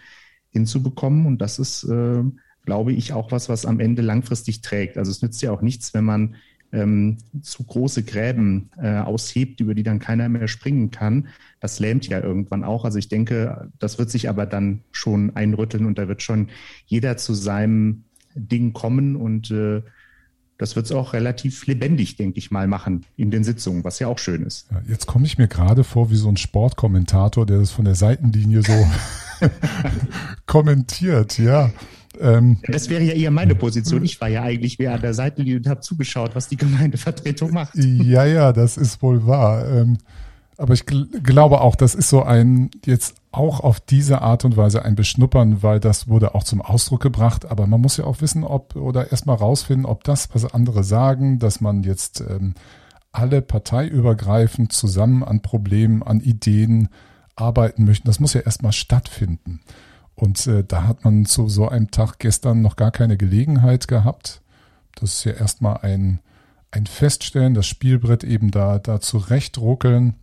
hinzubekommen. 0.50 1.26
Und 1.26 1.40
das 1.42 1.60
ist, 1.60 1.84
äh, 1.84 2.24
glaube 2.66 2.94
ich, 2.94 3.14
auch 3.14 3.32
was, 3.32 3.50
was 3.50 3.66
am 3.66 3.80
Ende 3.80 4.02
langfristig 4.02 4.62
trägt. 4.62 4.98
Also 4.98 5.12
es 5.12 5.22
nützt 5.22 5.42
ja 5.42 5.52
auch 5.52 5.62
nichts, 5.62 5.94
wenn 5.94 6.04
man 6.04 6.36
ähm, 6.72 7.18
zu 7.42 7.64
große 7.64 8.04
Gräben 8.04 8.70
äh, 8.78 8.98
aushebt, 8.98 9.62
über 9.62 9.74
die 9.74 9.84
dann 9.84 10.00
keiner 10.00 10.28
mehr 10.28 10.48
springen 10.48 10.92
kann. 10.92 11.28
Das 11.60 11.80
lähmt 11.80 12.08
ja 12.08 12.20
irgendwann 12.20 12.64
auch. 12.64 12.84
Also 12.84 12.98
ich 13.00 13.08
denke, 13.08 13.72
das 13.80 13.98
wird 13.98 14.10
sich 14.10 14.28
aber 14.28 14.46
dann 14.46 14.82
schon 14.92 15.36
einrütteln 15.36 15.86
und 15.86 15.98
da 15.98 16.08
wird 16.08 16.22
schon 16.22 16.50
jeder 16.86 17.18
zu 17.18 17.34
seinem 17.34 18.04
Ding 18.36 18.74
kommen 18.74 19.16
und 19.16 19.52
äh, 19.52 19.82
das 20.58 20.76
wird 20.76 20.86
es 20.86 20.92
auch 20.92 21.14
relativ 21.14 21.66
lebendig, 21.68 22.16
denke 22.16 22.40
ich 22.40 22.52
mal, 22.52 22.68
machen 22.68 23.06
in 23.18 23.32
den 23.32 23.44
Sitzungen, 23.44 23.84
was 23.84 24.00
ja 24.00 24.08
auch 24.08 24.20
schön 24.20 24.44
ist. 24.44 24.68
Ja, 24.72 24.82
jetzt 24.88 25.06
komme 25.06 25.26
ich 25.26 25.38
mir 25.38 25.48
gerade 25.48 25.84
vor 25.84 26.12
wie 26.12 26.16
so 26.16 26.30
ein 26.30 26.38
Sportkommentator, 26.38 27.46
der 27.46 27.60
das 27.60 27.72
von 27.72 27.86
der 27.86 27.96
Seitenlinie 27.96 28.62
so 28.62 28.88
kommentiert, 30.46 31.38
ja. 31.38 31.72
Ähm, 32.20 32.60
das 32.68 32.90
wäre 32.90 33.04
ja 33.04 33.14
eher 33.14 33.32
meine 33.32 33.56
Position. 33.56 34.04
Ich 34.06 34.22
war 34.22 34.30
ja 34.30 34.44
eigentlich 34.44 34.80
mehr 34.80 34.94
an 34.94 35.02
der 35.02 35.14
Seitenlinie 35.14 35.58
und 35.58 35.68
habe 35.68 35.82
zugeschaut, 35.82 36.34
was 36.34 36.48
die 36.48 36.56
Gemeindevertretung 36.56 37.52
macht. 37.52 37.76
Ja, 37.76 38.26
ja, 38.26 38.54
das 38.54 38.78
ist 38.78 39.02
wohl 39.02 39.26
wahr. 39.28 39.68
Ähm, 39.70 39.98
aber 40.58 40.74
ich 40.74 40.86
gl 40.86 41.08
glaube 41.22 41.62
auch, 41.62 41.76
das 41.76 41.96
ist 41.96 42.10
so 42.10 42.24
ein 42.24 42.72
jetzt 42.86 43.16
auch 43.32 43.60
auf 43.60 43.80
diese 43.80 44.22
Art 44.22 44.46
und 44.46 44.56
Weise 44.56 44.86
ein 44.86 44.96
Beschnuppern, 44.96 45.62
weil 45.62 45.80
das 45.80 46.08
wurde 46.08 46.36
auch 46.36 46.44
zum 46.44 46.62
Ausdruck 46.62 47.02
gebracht. 47.02 47.46
Aber 47.46 47.68
man 47.68 47.82
muss 47.82 47.98
ja 47.98 48.06
auch 48.06 48.22
wissen, 48.22 48.44
ob 48.44 48.76
oder 48.76 49.12
erstmal 49.12 49.36
rausfinden, 49.36 49.86
ob 49.86 50.04
das, 50.06 50.30
was 50.34 50.54
andere 50.54 50.84
sagen, 50.84 51.40
dass 51.40 51.60
man 51.60 51.84
jetzt 51.84 52.22
ähm, 52.22 52.54
alle 53.12 53.42
parteiübergreifend 53.42 54.72
zusammen 54.72 55.24
an 55.24 55.42
Problemen, 55.42 56.04
an 56.04 56.22
Ideen 56.22 56.90
arbeiten 57.36 57.84
möchten, 57.84 58.08
das 58.08 58.20
muss 58.20 58.34
ja 58.34 58.42
erstmal 58.42 58.72
stattfinden. 58.72 59.62
Und 60.16 60.48
äh, 60.48 60.64
da 60.64 60.88
hat 60.88 61.04
man 61.04 61.26
zu 61.26 61.50
so 61.50 61.68
einem 61.68 61.92
Tag 61.92 62.20
gestern 62.20 62.62
noch 62.62 62.78
gar 62.78 62.92
keine 62.92 63.18
Gelegenheit 63.18 63.90
gehabt. 63.90 64.42
Das 64.96 65.14
ist 65.14 65.24
ja 65.26 65.34
erstmal 65.34 65.80
ein, 65.82 66.20
ein 66.72 66.86
Feststellen, 66.86 67.54
das 67.54 67.68
Spielbrett 67.68 68.24
eben 68.24 68.52
da, 68.52 68.80
da 68.80 69.02
zurechtruckeln 69.02 70.16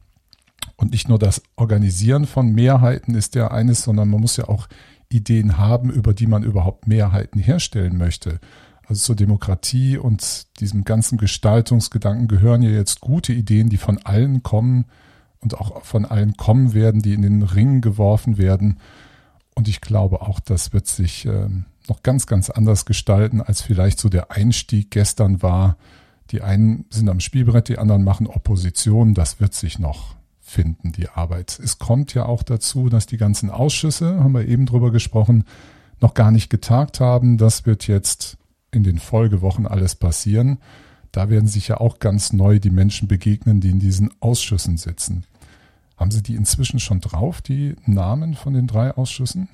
und 0.82 0.90
nicht 0.90 1.08
nur 1.08 1.20
das 1.20 1.42
Organisieren 1.54 2.26
von 2.26 2.50
Mehrheiten 2.50 3.14
ist 3.14 3.36
ja 3.36 3.52
eines, 3.52 3.84
sondern 3.84 4.08
man 4.08 4.20
muss 4.20 4.36
ja 4.36 4.48
auch 4.48 4.66
Ideen 5.08 5.56
haben, 5.56 5.90
über 5.90 6.12
die 6.12 6.26
man 6.26 6.42
überhaupt 6.42 6.88
Mehrheiten 6.88 7.38
herstellen 7.38 7.96
möchte. 7.96 8.40
Also 8.88 9.00
zur 9.00 9.14
Demokratie 9.14 9.96
und 9.96 10.58
diesem 10.58 10.82
ganzen 10.82 11.18
Gestaltungsgedanken 11.18 12.26
gehören 12.26 12.62
ja 12.62 12.70
jetzt 12.70 13.00
gute 13.00 13.32
Ideen, 13.32 13.68
die 13.68 13.76
von 13.76 13.98
allen 13.98 14.42
kommen 14.42 14.86
und 15.38 15.56
auch 15.56 15.84
von 15.84 16.04
allen 16.04 16.36
kommen 16.36 16.74
werden, 16.74 17.00
die 17.00 17.14
in 17.14 17.22
den 17.22 17.44
Ring 17.44 17.80
geworfen 17.80 18.36
werden. 18.36 18.80
Und 19.54 19.68
ich 19.68 19.80
glaube 19.80 20.22
auch, 20.22 20.40
das 20.40 20.72
wird 20.72 20.88
sich 20.88 21.26
äh, 21.26 21.48
noch 21.88 22.02
ganz, 22.02 22.26
ganz 22.26 22.50
anders 22.50 22.86
gestalten, 22.86 23.40
als 23.40 23.62
vielleicht 23.62 24.00
so 24.00 24.08
der 24.08 24.32
Einstieg 24.32 24.90
gestern 24.90 25.42
war. 25.42 25.76
Die 26.32 26.42
einen 26.42 26.86
sind 26.90 27.08
am 27.08 27.20
Spielbrett, 27.20 27.68
die 27.68 27.78
anderen 27.78 28.02
machen 28.02 28.26
Opposition. 28.26 29.14
Das 29.14 29.38
wird 29.38 29.54
sich 29.54 29.78
noch 29.78 30.16
finden, 30.52 30.92
die 30.92 31.08
Arbeit. 31.08 31.58
Es 31.62 31.78
kommt 31.78 32.14
ja 32.14 32.26
auch 32.26 32.42
dazu, 32.42 32.88
dass 32.88 33.06
die 33.06 33.16
ganzen 33.16 33.50
Ausschüsse, 33.50 34.22
haben 34.22 34.34
wir 34.34 34.46
eben 34.46 34.66
drüber 34.66 34.92
gesprochen, 34.92 35.44
noch 36.00 36.14
gar 36.14 36.30
nicht 36.30 36.50
getagt 36.50 37.00
haben. 37.00 37.38
Das 37.38 37.64
wird 37.64 37.88
jetzt 37.88 38.36
in 38.70 38.84
den 38.84 38.98
Folgewochen 38.98 39.66
alles 39.66 39.94
passieren. 39.94 40.58
Da 41.10 41.28
werden 41.28 41.48
sich 41.48 41.68
ja 41.68 41.78
auch 41.78 41.98
ganz 41.98 42.32
neu 42.32 42.58
die 42.58 42.70
Menschen 42.70 43.08
begegnen, 43.08 43.60
die 43.60 43.70
in 43.70 43.78
diesen 43.78 44.10
Ausschüssen 44.20 44.76
sitzen. 44.76 45.24
Haben 45.96 46.10
Sie 46.10 46.22
die 46.22 46.34
inzwischen 46.34 46.80
schon 46.80 47.00
drauf, 47.00 47.42
die 47.42 47.76
Namen 47.86 48.34
von 48.34 48.54
den 48.54 48.66
drei 48.66 48.92
Ausschüssen? 48.92 49.48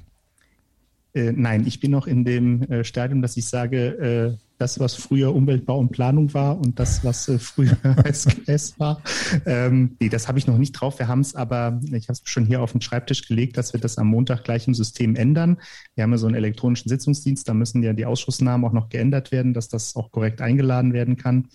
Äh, 1.18 1.32
nein, 1.32 1.66
ich 1.66 1.80
bin 1.80 1.90
noch 1.90 2.06
in 2.06 2.24
dem 2.24 2.62
äh, 2.62 2.84
Stadium, 2.84 3.22
dass 3.22 3.36
ich 3.36 3.46
sage, 3.46 4.36
äh, 4.36 4.36
das, 4.56 4.78
was 4.78 4.94
früher 4.94 5.34
Umweltbau 5.34 5.78
und 5.78 5.90
Planung 5.90 6.32
war 6.32 6.58
und 6.58 6.78
das, 6.78 7.04
was 7.04 7.28
äh, 7.28 7.38
früher 7.40 7.76
SGS 8.04 8.78
war. 8.78 9.02
Ähm, 9.44 9.96
nee, 10.00 10.08
das 10.08 10.28
habe 10.28 10.38
ich 10.38 10.46
noch 10.46 10.58
nicht 10.58 10.72
drauf. 10.72 10.98
Wir 11.00 11.08
haben 11.08 11.20
es 11.20 11.34
aber, 11.34 11.80
ich 11.92 12.08
habe 12.08 12.12
es 12.12 12.22
schon 12.24 12.46
hier 12.46 12.62
auf 12.62 12.70
den 12.72 12.80
Schreibtisch 12.80 13.26
gelegt, 13.26 13.56
dass 13.56 13.72
wir 13.72 13.80
das 13.80 13.98
am 13.98 14.06
Montag 14.06 14.44
gleich 14.44 14.68
im 14.68 14.74
System 14.74 15.16
ändern. 15.16 15.58
Wir 15.96 16.04
haben 16.04 16.12
ja 16.12 16.18
so 16.18 16.26
einen 16.26 16.36
elektronischen 16.36 16.88
Sitzungsdienst, 16.88 17.48
da 17.48 17.54
müssen 17.54 17.82
ja 17.82 17.92
die 17.92 18.06
Ausschussnamen 18.06 18.64
auch 18.68 18.72
noch 18.72 18.88
geändert 18.88 19.32
werden, 19.32 19.54
dass 19.54 19.68
das 19.68 19.96
auch 19.96 20.12
korrekt 20.12 20.40
eingeladen 20.40 20.92
werden 20.92 21.16
kann. 21.16 21.48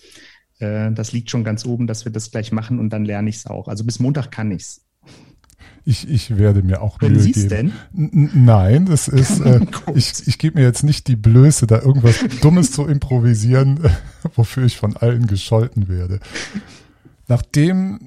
Äh, 0.60 0.92
das 0.92 1.14
liegt 1.14 1.30
schon 1.30 1.46
ganz 1.46 1.66
oben, 1.66 1.88
dass 1.88 2.04
wir 2.04 2.12
das 2.12 2.32
gleich 2.32 2.52
machen 2.52 2.80
und 2.80 2.90
dann 2.90 3.06
lerne 3.06 3.30
ich 3.30 3.38
es 3.38 3.46
auch. 3.46 3.70
Also 3.70 3.86
bis 3.86 4.00
Montag 4.00 4.30
kann 4.30 4.52
ich 4.52 4.64
es. 4.64 4.82
Ich, 5.86 6.10
ich 6.10 6.38
werde 6.38 6.64
mir 6.64 6.82
auch 6.82 7.00
Können 7.00 7.16
Mühe 7.16 7.24
Sie's 7.24 7.48
geben. 7.50 7.74
denn? 7.92 8.30
nein, 8.46 8.86
das 8.86 9.08
ist, 9.10 9.42
äh, 9.42 9.60
ich, 9.94 10.28
ich 10.28 10.38
gebe 10.38 10.60
mir 10.60 10.66
jetzt 10.66 10.84
nicht 10.84 11.08
die 11.08 11.16
Blöße, 11.18 11.68
da 11.68 11.82
irgendwas 11.82 12.24
Dummes 12.42 12.72
zu 12.72 12.86
improvisieren, 12.86 13.80
wofür 14.36 14.64
ich 14.66 14.78
von 14.78 14.96
allen 14.96 15.28
gescholten 15.28 15.90
werde. 15.90 16.20
Nachdem 17.28 18.00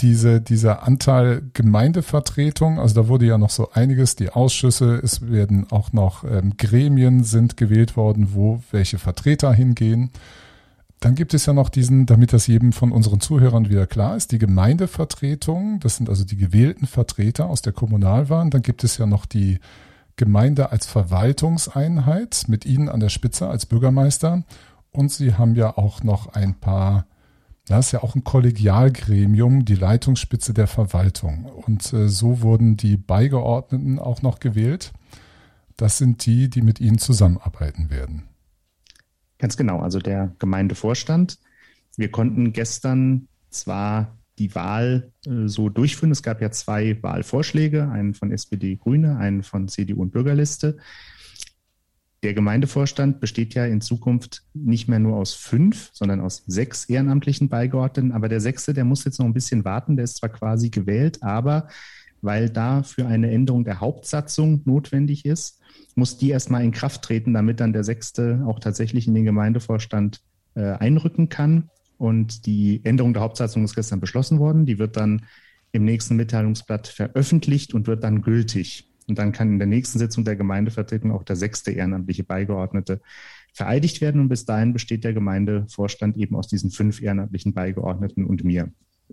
diese, 0.00 0.40
dieser 0.40 0.86
Anteil 0.86 1.42
Gemeindevertretung, 1.52 2.78
also 2.78 3.02
da 3.02 3.08
wurde 3.08 3.26
ja 3.26 3.38
noch 3.38 3.50
so 3.50 3.70
einiges, 3.72 4.16
die 4.16 4.30
Ausschüsse, 4.30 5.00
es 5.02 5.30
werden 5.30 5.66
auch 5.70 5.92
noch 5.92 6.24
ähm, 6.24 6.54
Gremien 6.56 7.22
sind 7.24 7.56
gewählt 7.56 7.96
worden, 7.96 8.30
wo 8.32 8.62
welche 8.70 8.98
Vertreter 8.98 9.52
hingehen. 9.52 10.10
Dann 11.00 11.14
gibt 11.14 11.32
es 11.32 11.46
ja 11.46 11.54
noch 11.54 11.70
diesen, 11.70 12.04
damit 12.04 12.34
das 12.34 12.46
jedem 12.46 12.72
von 12.72 12.92
unseren 12.92 13.20
Zuhörern 13.20 13.70
wieder 13.70 13.86
klar 13.86 14.16
ist, 14.16 14.32
die 14.32 14.38
Gemeindevertretung. 14.38 15.80
Das 15.80 15.96
sind 15.96 16.10
also 16.10 16.24
die 16.24 16.36
gewählten 16.36 16.86
Vertreter 16.86 17.46
aus 17.46 17.62
der 17.62 17.72
Kommunalwahl. 17.72 18.50
Dann 18.50 18.60
gibt 18.60 18.84
es 18.84 18.98
ja 18.98 19.06
noch 19.06 19.24
die 19.24 19.60
Gemeinde 20.16 20.70
als 20.70 20.84
Verwaltungseinheit 20.84 22.44
mit 22.48 22.66
Ihnen 22.66 22.90
an 22.90 23.00
der 23.00 23.08
Spitze 23.08 23.48
als 23.48 23.64
Bürgermeister. 23.64 24.44
Und 24.90 25.10
Sie 25.10 25.34
haben 25.34 25.54
ja 25.54 25.78
auch 25.78 26.02
noch 26.02 26.34
ein 26.34 26.60
paar, 26.60 27.06
das 27.66 27.86
ist 27.86 27.92
ja 27.92 28.02
auch 28.02 28.14
ein 28.14 28.24
Kollegialgremium, 28.24 29.64
die 29.64 29.76
Leitungsspitze 29.76 30.52
der 30.52 30.66
Verwaltung. 30.66 31.46
Und 31.46 31.94
äh, 31.94 32.10
so 32.10 32.42
wurden 32.42 32.76
die 32.76 32.98
Beigeordneten 32.98 33.98
auch 33.98 34.20
noch 34.20 34.38
gewählt. 34.38 34.92
Das 35.78 35.96
sind 35.96 36.26
die, 36.26 36.50
die 36.50 36.60
mit 36.60 36.78
Ihnen 36.78 36.98
zusammenarbeiten 36.98 37.88
werden. 37.88 38.29
Ganz 39.40 39.56
genau, 39.56 39.80
also 39.80 39.98
der 40.00 40.34
Gemeindevorstand. 40.38 41.38
Wir 41.96 42.10
konnten 42.10 42.52
gestern 42.52 43.26
zwar 43.48 44.18
die 44.38 44.54
Wahl 44.54 45.12
äh, 45.26 45.48
so 45.48 45.70
durchführen. 45.70 46.12
Es 46.12 46.22
gab 46.22 46.42
ja 46.42 46.50
zwei 46.50 47.02
Wahlvorschläge, 47.02 47.88
einen 47.88 48.12
von 48.12 48.32
SPD 48.32 48.76
Grüne, 48.76 49.16
einen 49.16 49.42
von 49.42 49.66
CDU 49.66 50.02
und 50.02 50.12
Bürgerliste. 50.12 50.76
Der 52.22 52.34
Gemeindevorstand 52.34 53.18
besteht 53.20 53.54
ja 53.54 53.64
in 53.64 53.80
Zukunft 53.80 54.44
nicht 54.52 54.88
mehr 54.88 54.98
nur 54.98 55.16
aus 55.16 55.32
fünf, 55.32 55.88
sondern 55.94 56.20
aus 56.20 56.42
sechs 56.46 56.84
ehrenamtlichen 56.84 57.48
Beigeordneten. 57.48 58.12
Aber 58.12 58.28
der 58.28 58.42
sechste, 58.42 58.74
der 58.74 58.84
muss 58.84 59.06
jetzt 59.06 59.18
noch 59.18 59.26
ein 59.26 59.32
bisschen 59.32 59.64
warten. 59.64 59.96
Der 59.96 60.04
ist 60.04 60.18
zwar 60.18 60.28
quasi 60.28 60.68
gewählt, 60.68 61.22
aber 61.22 61.68
weil 62.20 62.50
da 62.50 62.82
für 62.82 63.06
eine 63.06 63.30
Änderung 63.30 63.64
der 63.64 63.80
Hauptsatzung 63.80 64.60
notwendig 64.66 65.24
ist, 65.24 65.59
muss 66.00 66.16
die 66.16 66.30
erstmal 66.30 66.64
in 66.64 66.72
Kraft 66.72 67.02
treten, 67.02 67.34
damit 67.34 67.60
dann 67.60 67.72
der 67.72 67.84
Sechste 67.84 68.42
auch 68.46 68.58
tatsächlich 68.58 69.06
in 69.06 69.14
den 69.14 69.26
Gemeindevorstand 69.26 70.22
äh, 70.54 70.62
einrücken 70.62 71.28
kann. 71.28 71.70
Und 71.98 72.46
die 72.46 72.80
Änderung 72.84 73.12
der 73.12 73.22
Hauptsatzung 73.22 73.62
ist 73.62 73.76
gestern 73.76 74.00
beschlossen 74.00 74.38
worden. 74.38 74.64
Die 74.64 74.78
wird 74.78 74.96
dann 74.96 75.26
im 75.72 75.84
nächsten 75.84 76.16
Mitteilungsblatt 76.16 76.88
veröffentlicht 76.88 77.74
und 77.74 77.86
wird 77.86 78.02
dann 78.02 78.22
gültig. 78.22 78.90
Und 79.06 79.18
dann 79.18 79.32
kann 79.32 79.52
in 79.52 79.58
der 79.58 79.68
nächsten 79.68 79.98
Sitzung 79.98 80.24
der 80.24 80.36
Gemeindevertretung 80.36 81.12
auch 81.12 81.22
der 81.22 81.36
sechste 81.36 81.70
ehrenamtliche 81.70 82.24
Beigeordnete 82.24 83.02
vereidigt 83.52 84.00
werden. 84.00 84.22
Und 84.22 84.28
bis 84.30 84.46
dahin 84.46 84.72
besteht 84.72 85.04
der 85.04 85.12
Gemeindevorstand 85.12 86.16
eben 86.16 86.34
aus 86.34 86.48
diesen 86.48 86.70
fünf 86.70 87.02
ehrenamtlichen 87.02 87.52
Beigeordneten 87.52 88.24
und 88.24 88.42
mir. 88.42 88.72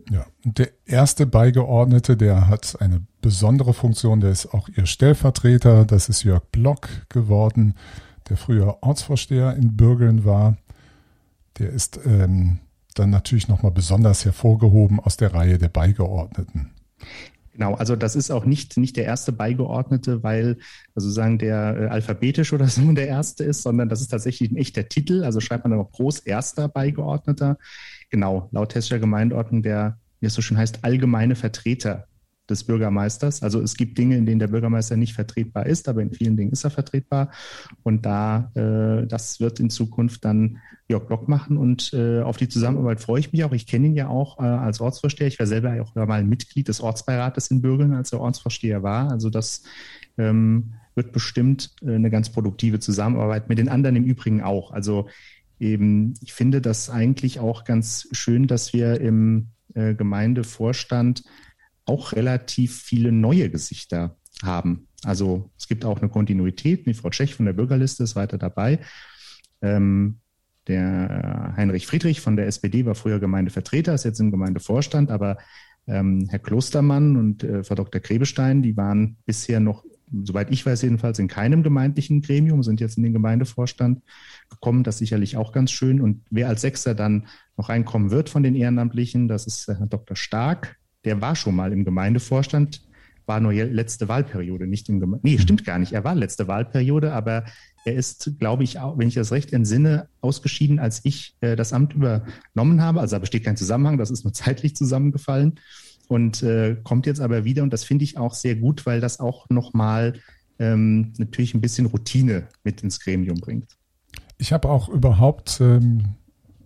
Ja, 0.10 0.26
der 0.44 0.70
erste 0.86 1.26
Beigeordnete, 1.26 2.18
der 2.18 2.48
hat 2.48 2.82
eine 2.82 3.06
besondere 3.22 3.74
Funktion, 3.74 4.22
der 4.22 4.32
ist 4.32 4.54
auch 4.54 4.70
ihr 4.70 4.86
Stellvertreter, 4.86 5.86
das 5.86 6.10
ist 6.10 6.24
Jörg 6.24 6.44
Block 6.52 6.88
geworden, 7.10 7.76
der 8.30 8.38
früher 8.38 8.78
Ortsvorsteher 8.82 9.56
in 9.56 9.76
Bürgeln 9.76 10.26
war. 10.26 10.58
Der 11.60 11.70
ist 11.70 12.00
ähm, 12.06 12.60
dann 12.94 13.10
natürlich 13.10 13.48
nochmal 13.48 13.72
besonders 13.72 14.26
hervorgehoben 14.26 15.00
aus 15.00 15.18
der 15.18 15.34
Reihe 15.34 15.58
der 15.58 15.70
Beigeordneten. 15.70 16.72
Genau, 17.58 17.74
also 17.74 17.96
das 17.96 18.16
ist 18.16 18.30
auch 18.30 18.46
nicht, 18.46 18.78
nicht 18.78 18.98
der 18.98 19.06
erste 19.06 19.32
Beigeordnete, 19.32 20.22
weil 20.22 20.58
also 20.94 21.10
sagen 21.10 21.40
der 21.40 21.76
äh, 21.76 21.88
alphabetisch 21.88 22.54
oder 22.54 22.68
so 22.68 22.92
der 22.92 23.08
erste 23.08 23.44
ist, 23.44 23.64
sondern 23.64 23.90
das 23.90 24.00
ist 24.00 24.10
tatsächlich 24.10 24.52
ein 24.52 24.58
echter 24.58 24.88
Titel. 24.88 25.24
Also 25.24 25.40
schreibt 25.40 25.64
man 25.64 25.74
aber 25.74 25.86
groß 25.86 26.20
erster 26.20 26.70
Beigeordneter. 26.70 27.58
Genau, 28.12 28.48
laut 28.52 28.76
hessischer 28.76 29.00
Gemeindeordnung 29.00 29.64
der, 29.64 29.98
wie 30.20 30.28
es 30.28 30.36
so 30.36 30.44
schön 30.44 30.58
heißt, 30.58 30.84
allgemeine 30.84 31.36
Vertreter 31.36 32.07
des 32.50 32.64
Bürgermeisters. 32.64 33.44
Also 33.44 33.62
es 33.62 33.76
gibt 33.76 33.98
Dinge, 33.98 34.18
in 34.18 34.26
denen 34.26 34.40
der 34.40 34.48
Bürgermeister 34.48 34.98
nicht 34.98 35.14
vertretbar 35.14 35.66
ist, 35.66 35.88
aber 35.90 36.02
in 36.02 36.12
vielen 36.12 36.38
Dingen 36.38 36.52
ist 36.52 36.64
er 36.64 36.70
vertretbar. 36.70 37.32
Und 37.84 38.06
da, 38.06 38.52
äh, 38.56 39.08
das 39.08 39.40
wird 39.40 39.60
in 39.60 39.70
Zukunft 39.70 40.26
dann 40.26 40.58
Jörg 40.90 41.06
Block 41.08 41.28
machen 41.28 41.58
und 41.58 41.94
äh, 41.94 42.22
auf 42.22 42.38
die 42.38 42.48
Zusammenarbeit 42.48 43.02
freue 43.02 43.20
ich 43.20 43.34
mich 43.34 43.44
auch. 43.44 43.52
Ich 43.52 43.68
kenne 43.68 43.88
ihn 43.88 43.96
ja 43.96 44.08
auch 44.08 44.40
äh, 44.40 44.44
als 44.44 44.80
Ortsvorsteher. 44.80 45.28
Ich 45.28 45.40
war 45.40 45.48
selber 45.48 45.82
auch 45.82 45.96
mal 45.96 46.24
Mitglied 46.24 46.70
des 46.70 46.80
Ortsbeirates 46.80 47.52
in 47.52 47.62
Bürgeln, 47.62 47.94
als 47.94 48.14
er 48.14 48.22
Ortsvorsteher 48.22 48.84
war. 48.84 49.12
Also 49.12 49.30
das 49.30 49.64
ähm, 50.18 50.74
wird 50.96 51.12
bestimmt 51.12 51.72
äh, 51.82 51.94
eine 51.94 52.10
ganz 52.10 52.30
produktive 52.30 52.80
Zusammenarbeit 52.80 53.50
mit 53.50 53.58
den 53.58 53.70
anderen 53.70 53.98
im 53.98 54.06
Übrigen 54.06 54.42
auch. 54.42 54.72
Also 54.72 55.08
eben, 55.60 56.14
ich 56.22 56.34
finde 56.34 56.62
das 56.62 56.90
eigentlich 56.90 57.40
auch 57.40 57.66
ganz 57.66 58.08
schön, 58.12 58.48
dass 58.48 58.74
wir 58.74 59.02
im 59.02 59.48
äh, 59.74 59.94
Gemeindevorstand 59.94 61.24
auch 61.88 62.14
relativ 62.14 62.82
viele 62.82 63.12
neue 63.12 63.50
Gesichter 63.50 64.18
haben. 64.44 64.88
Also 65.04 65.50
es 65.58 65.68
gibt 65.68 65.86
auch 65.86 66.00
eine 66.00 66.10
Kontinuität. 66.10 66.86
Die 66.86 66.94
Frau 66.94 67.10
Tschech 67.10 67.36
von 67.36 67.46
der 67.46 67.54
Bürgerliste 67.54 68.04
ist 68.04 68.16
weiter 68.16 68.38
dabei. 68.38 68.80
Ähm, 69.62 70.20
der 70.68 71.54
Heinrich 71.56 71.88
Friedrich 71.88 72.22
von 72.22 72.36
der 72.36 72.48
SPD 72.48 72.86
war 72.86 72.96
früher 72.96 73.20
Gemeindevertreter, 73.20 73.94
ist 73.94 74.04
jetzt 74.04 74.20
im 74.20 74.32
Gemeindevorstand, 74.32 75.12
aber 75.12 75.38
ähm, 75.88 76.28
Herr 76.30 76.40
Klostermann 76.40 77.16
und 77.16 77.44
äh, 77.44 77.64
Frau 77.64 77.76
Dr. 77.76 78.02
Grebestein, 78.02 78.62
die 78.62 78.76
waren 78.76 79.18
bisher 79.26 79.62
noch, 79.62 79.86
soweit 80.24 80.52
ich 80.52 80.66
weiß 80.66 80.82
jedenfalls, 80.82 81.20
in 81.20 81.30
keinem 81.30 81.64
gemeindlichen 81.64 82.22
Gremium, 82.22 82.64
sind 82.64 82.82
jetzt 82.82 82.98
in 82.98 83.04
den 83.04 83.14
Gemeindevorstand 83.14 84.04
gekommen. 84.50 84.84
Das 84.84 84.96
ist 84.96 85.00
sicherlich 85.00 85.38
auch 85.38 85.54
ganz 85.54 85.72
schön. 85.72 86.02
Und 86.02 86.26
wer 86.30 86.50
als 86.50 86.62
Sechster 86.62 86.94
dann 86.94 87.28
noch 87.56 87.70
reinkommen 87.70 88.12
wird 88.12 88.30
von 88.30 88.44
den 88.44 88.56
Ehrenamtlichen, 88.56 89.30
das 89.30 89.48
ist 89.48 89.68
Herr 89.70 89.88
Dr. 89.88 90.18
Stark, 90.18 90.78
der 91.08 91.22
war 91.22 91.36
schon 91.36 91.56
mal 91.56 91.72
im 91.72 91.86
Gemeindevorstand, 91.86 92.82
war 93.26 93.40
nur 93.40 93.54
letzte 93.54 94.08
Wahlperiode, 94.08 94.68
nicht 94.68 94.90
im 94.90 95.00
Geme 95.00 95.20
Nee, 95.24 95.38
stimmt 95.38 95.66
gar 95.66 95.80
nicht. 95.80 95.94
Er 95.94 96.04
war 96.04 96.16
letzte 96.16 96.48
Wahlperiode, 96.48 97.14
aber 97.14 97.46
er 97.86 97.94
ist, 97.94 98.34
glaube 98.40 98.66
ich, 98.66 98.80
auch, 98.80 98.98
wenn 98.98 99.08
ich 99.08 99.16
das 99.16 99.32
recht 99.32 99.54
entsinne, 99.54 100.10
ausgeschieden, 100.20 100.80
als 100.80 101.02
ich 101.06 101.36
äh, 101.40 101.56
das 101.56 101.72
Amt 101.72 101.94
übernommen 101.94 102.82
habe. 102.82 103.00
Also 103.00 103.16
da 103.16 103.20
besteht 103.20 103.46
kein 103.46 103.56
Zusammenhang, 103.56 103.98
das 103.98 104.12
ist 104.12 104.26
nur 104.26 104.34
zeitlich 104.46 104.76
zusammengefallen 104.76 105.60
und 106.10 106.44
äh, 106.44 106.76
kommt 106.84 107.06
jetzt 107.06 107.22
aber 107.22 107.46
wieder. 107.46 107.64
Und 107.64 107.72
das 107.72 107.86
finde 107.86 108.04
ich 108.04 108.18
auch 108.18 108.34
sehr 108.34 108.56
gut, 108.56 108.86
weil 108.86 109.00
das 109.00 109.22
auch 109.22 109.50
nochmal 109.50 110.14
ähm, 110.60 111.14
natürlich 111.18 111.54
ein 111.54 111.62
bisschen 111.62 111.86
Routine 111.86 112.48
mit 112.64 112.84
ins 112.84 113.00
Gremium 113.00 113.40
bringt. 113.40 113.78
Ich 114.38 114.52
habe 114.52 114.70
auch 114.70 114.90
überhaupt 114.90 115.60
ähm, 115.62 116.17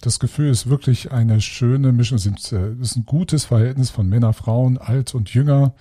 das 0.02 0.20
Gefühl 0.20 0.50
ist 0.50 0.68
wirklich 0.68 1.12
eine 1.12 1.42
schöne 1.42 1.92
Mischung. 1.92 2.18
Es 2.18 2.26
ist 2.26 2.96
ein 2.96 3.06
gutes 3.06 3.46
Verhältnis 3.46 3.90
von 3.90 4.10
Männer, 4.10 4.34
Frauen, 4.34 4.78
alt 4.78 5.16
und 5.16 5.34
jünger 5.34 5.74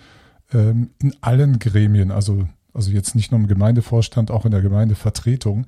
ähm, 0.52 0.90
in 1.00 1.14
allen 1.20 1.58
Gremien. 1.58 2.10
Also, 2.10 2.46
also 2.74 2.90
jetzt 2.90 3.14
nicht 3.14 3.32
nur 3.32 3.40
im 3.40 3.46
Gemeindevorstand, 3.46 4.30
auch 4.30 4.44
in 4.44 4.50
der 4.50 4.62
Gemeindevertretung. 4.62 5.66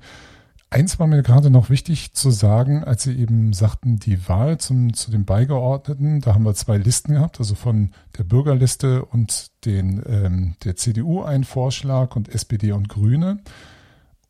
Eins 0.69 0.97
war 0.97 1.05
mir 1.05 1.21
gerade 1.21 1.51
noch 1.51 1.69
wichtig 1.69 2.13
zu 2.13 2.31
sagen, 2.31 2.83
als 2.83 3.03
Sie 3.03 3.13
eben 3.15 3.53
sagten, 3.53 3.99
die 3.99 4.27
Wahl 4.27 4.57
zum, 4.57 4.93
zu 4.95 5.11
den 5.11 5.23
Beigeordneten, 5.23 6.19
da 6.19 6.33
haben 6.33 6.45
wir 6.45 6.55
zwei 6.55 6.77
Listen 6.77 7.13
gehabt, 7.13 7.39
also 7.39 7.53
von 7.53 7.91
der 8.17 8.23
Bürgerliste 8.23 9.05
und 9.05 9.51
den, 9.65 10.01
ähm, 10.07 10.55
der 10.63 10.75
CDU 10.75 11.21
ein 11.21 11.43
Vorschlag 11.43 12.15
und 12.15 12.27
SPD 12.27 12.71
und 12.71 12.89
Grüne. 12.89 13.39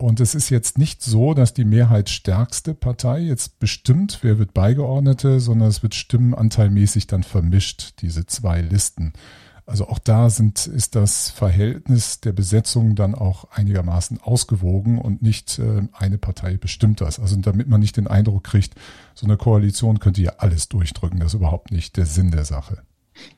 Und 0.04 0.20
es 0.20 0.36
ist 0.36 0.50
jetzt 0.50 0.78
nicht 0.78 1.02
so, 1.02 1.34
dass 1.34 1.54
die 1.54 1.64
mehrheitsstärkste 1.64 2.74
Partei 2.74 3.20
jetzt 3.20 3.60
bestimmt, 3.60 4.20
wer 4.22 4.38
wird 4.38 4.54
Beigeordnete, 4.54 5.40
sondern 5.40 5.70
es 5.70 5.82
wird 5.82 5.96
stimmenanteilmäßig 5.96 7.08
dann 7.08 7.24
vermischt, 7.24 8.02
diese 8.02 8.26
zwei 8.26 8.60
Listen. 8.60 9.14
Also 9.66 9.88
auch 9.88 10.00
da 10.00 10.30
sind, 10.30 10.68
ist 10.68 10.96
das 10.96 11.30
Verhältnis 11.30 12.20
der 12.20 12.34
Besetzung 12.34 12.96
dann 12.96 13.16
auch 13.16 13.46
einigermaßen 13.52 14.20
ausgewogen 14.20 14.98
und 15.00 15.22
nicht 15.22 15.58
äh, 15.60 15.84
eine 15.94 16.18
Partei 16.18 16.58
bestimmt 16.58 17.00
das. 17.00 17.18
Also 17.18 17.38
damit 17.38 17.70
man 17.70 17.80
nicht 17.80 17.96
den 17.96 18.08
Eindruck 18.08 18.44
kriegt, 18.44 18.76
so 19.14 19.26
eine 19.26 19.38
Koalition 19.38 20.00
könnte 20.00 20.22
ja 20.22 20.34
alles 20.40 20.68
durchdrücken. 20.68 21.22
Das 21.22 21.28
ist 21.28 21.36
überhaupt 21.36 21.72
nicht 21.72 21.96
der 21.96 22.08
Sinn 22.08 22.30
der 22.30 22.44
Sache. 22.44 22.82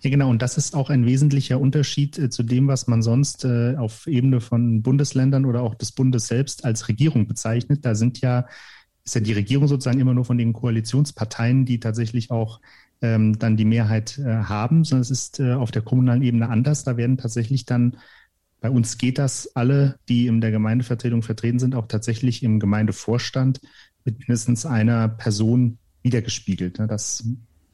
Ja, 0.01 0.09
genau. 0.09 0.29
Und 0.29 0.41
das 0.41 0.57
ist 0.57 0.75
auch 0.75 0.89
ein 0.89 1.05
wesentlicher 1.05 1.59
Unterschied 1.59 2.17
äh, 2.17 2.29
zu 2.29 2.43
dem, 2.43 2.67
was 2.67 2.87
man 2.87 3.01
sonst 3.01 3.45
äh, 3.45 3.75
auf 3.77 4.07
Ebene 4.07 4.41
von 4.41 4.81
Bundesländern 4.81 5.45
oder 5.45 5.61
auch 5.61 5.75
des 5.75 5.91
Bundes 5.91 6.27
selbst 6.27 6.65
als 6.65 6.87
Regierung 6.87 7.27
bezeichnet. 7.27 7.85
Da 7.85 7.95
sind 7.95 8.21
ja, 8.21 8.47
ist 9.03 9.15
ja 9.15 9.21
die 9.21 9.33
Regierung 9.33 9.67
sozusagen 9.67 9.99
immer 9.99 10.13
nur 10.13 10.25
von 10.25 10.37
den 10.37 10.53
Koalitionsparteien, 10.53 11.65
die 11.65 11.79
tatsächlich 11.79 12.31
auch 12.31 12.59
ähm, 13.01 13.37
dann 13.37 13.57
die 13.57 13.65
Mehrheit 13.65 14.17
äh, 14.17 14.23
haben, 14.23 14.83
sondern 14.83 15.01
es 15.01 15.11
ist 15.11 15.39
äh, 15.39 15.53
auf 15.53 15.71
der 15.71 15.81
kommunalen 15.81 16.21
Ebene 16.21 16.49
anders. 16.49 16.83
Da 16.83 16.97
werden 16.97 17.17
tatsächlich 17.17 17.65
dann, 17.65 17.97
bei 18.61 18.69
uns 18.69 18.97
geht 18.97 19.17
das, 19.17 19.55
alle, 19.55 19.99
die 20.09 20.27
in 20.27 20.41
der 20.41 20.51
Gemeindevertretung 20.51 21.21
vertreten 21.21 21.59
sind, 21.59 21.75
auch 21.75 21.87
tatsächlich 21.87 22.43
im 22.43 22.59
Gemeindevorstand 22.59 23.61
mit 24.05 24.19
mindestens 24.19 24.65
einer 24.65 25.07
Person 25.09 25.77
wiedergespiegelt. 26.03 26.79
Ne? 26.79 26.87
Das 26.87 27.27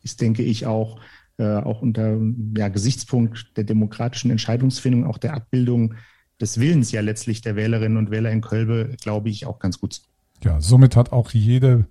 ist, 0.03 0.21
denke 0.21 0.43
ich, 0.43 0.65
auch 0.65 0.99
äh, 1.41 1.57
auch 1.57 1.81
unter 1.81 2.19
ja, 2.55 2.67
Gesichtspunkt 2.67 3.57
der 3.57 3.63
demokratischen 3.63 4.29
Entscheidungsfindung, 4.29 5.07
auch 5.07 5.17
der 5.17 5.33
Abbildung 5.33 5.95
des 6.39 6.59
Willens 6.59 6.91
ja 6.91 7.01
letztlich 7.01 7.41
der 7.41 7.55
Wählerinnen 7.55 7.97
und 7.97 8.11
Wähler 8.11 8.31
in 8.31 8.41
Kölbe, 8.41 8.95
glaube 9.01 9.29
ich, 9.29 9.47
auch 9.47 9.57
ganz 9.57 9.79
gut. 9.79 10.01
Ja, 10.43 10.61
somit 10.61 10.95
hat 10.95 11.11
auch 11.11 11.31
jede 11.31 11.85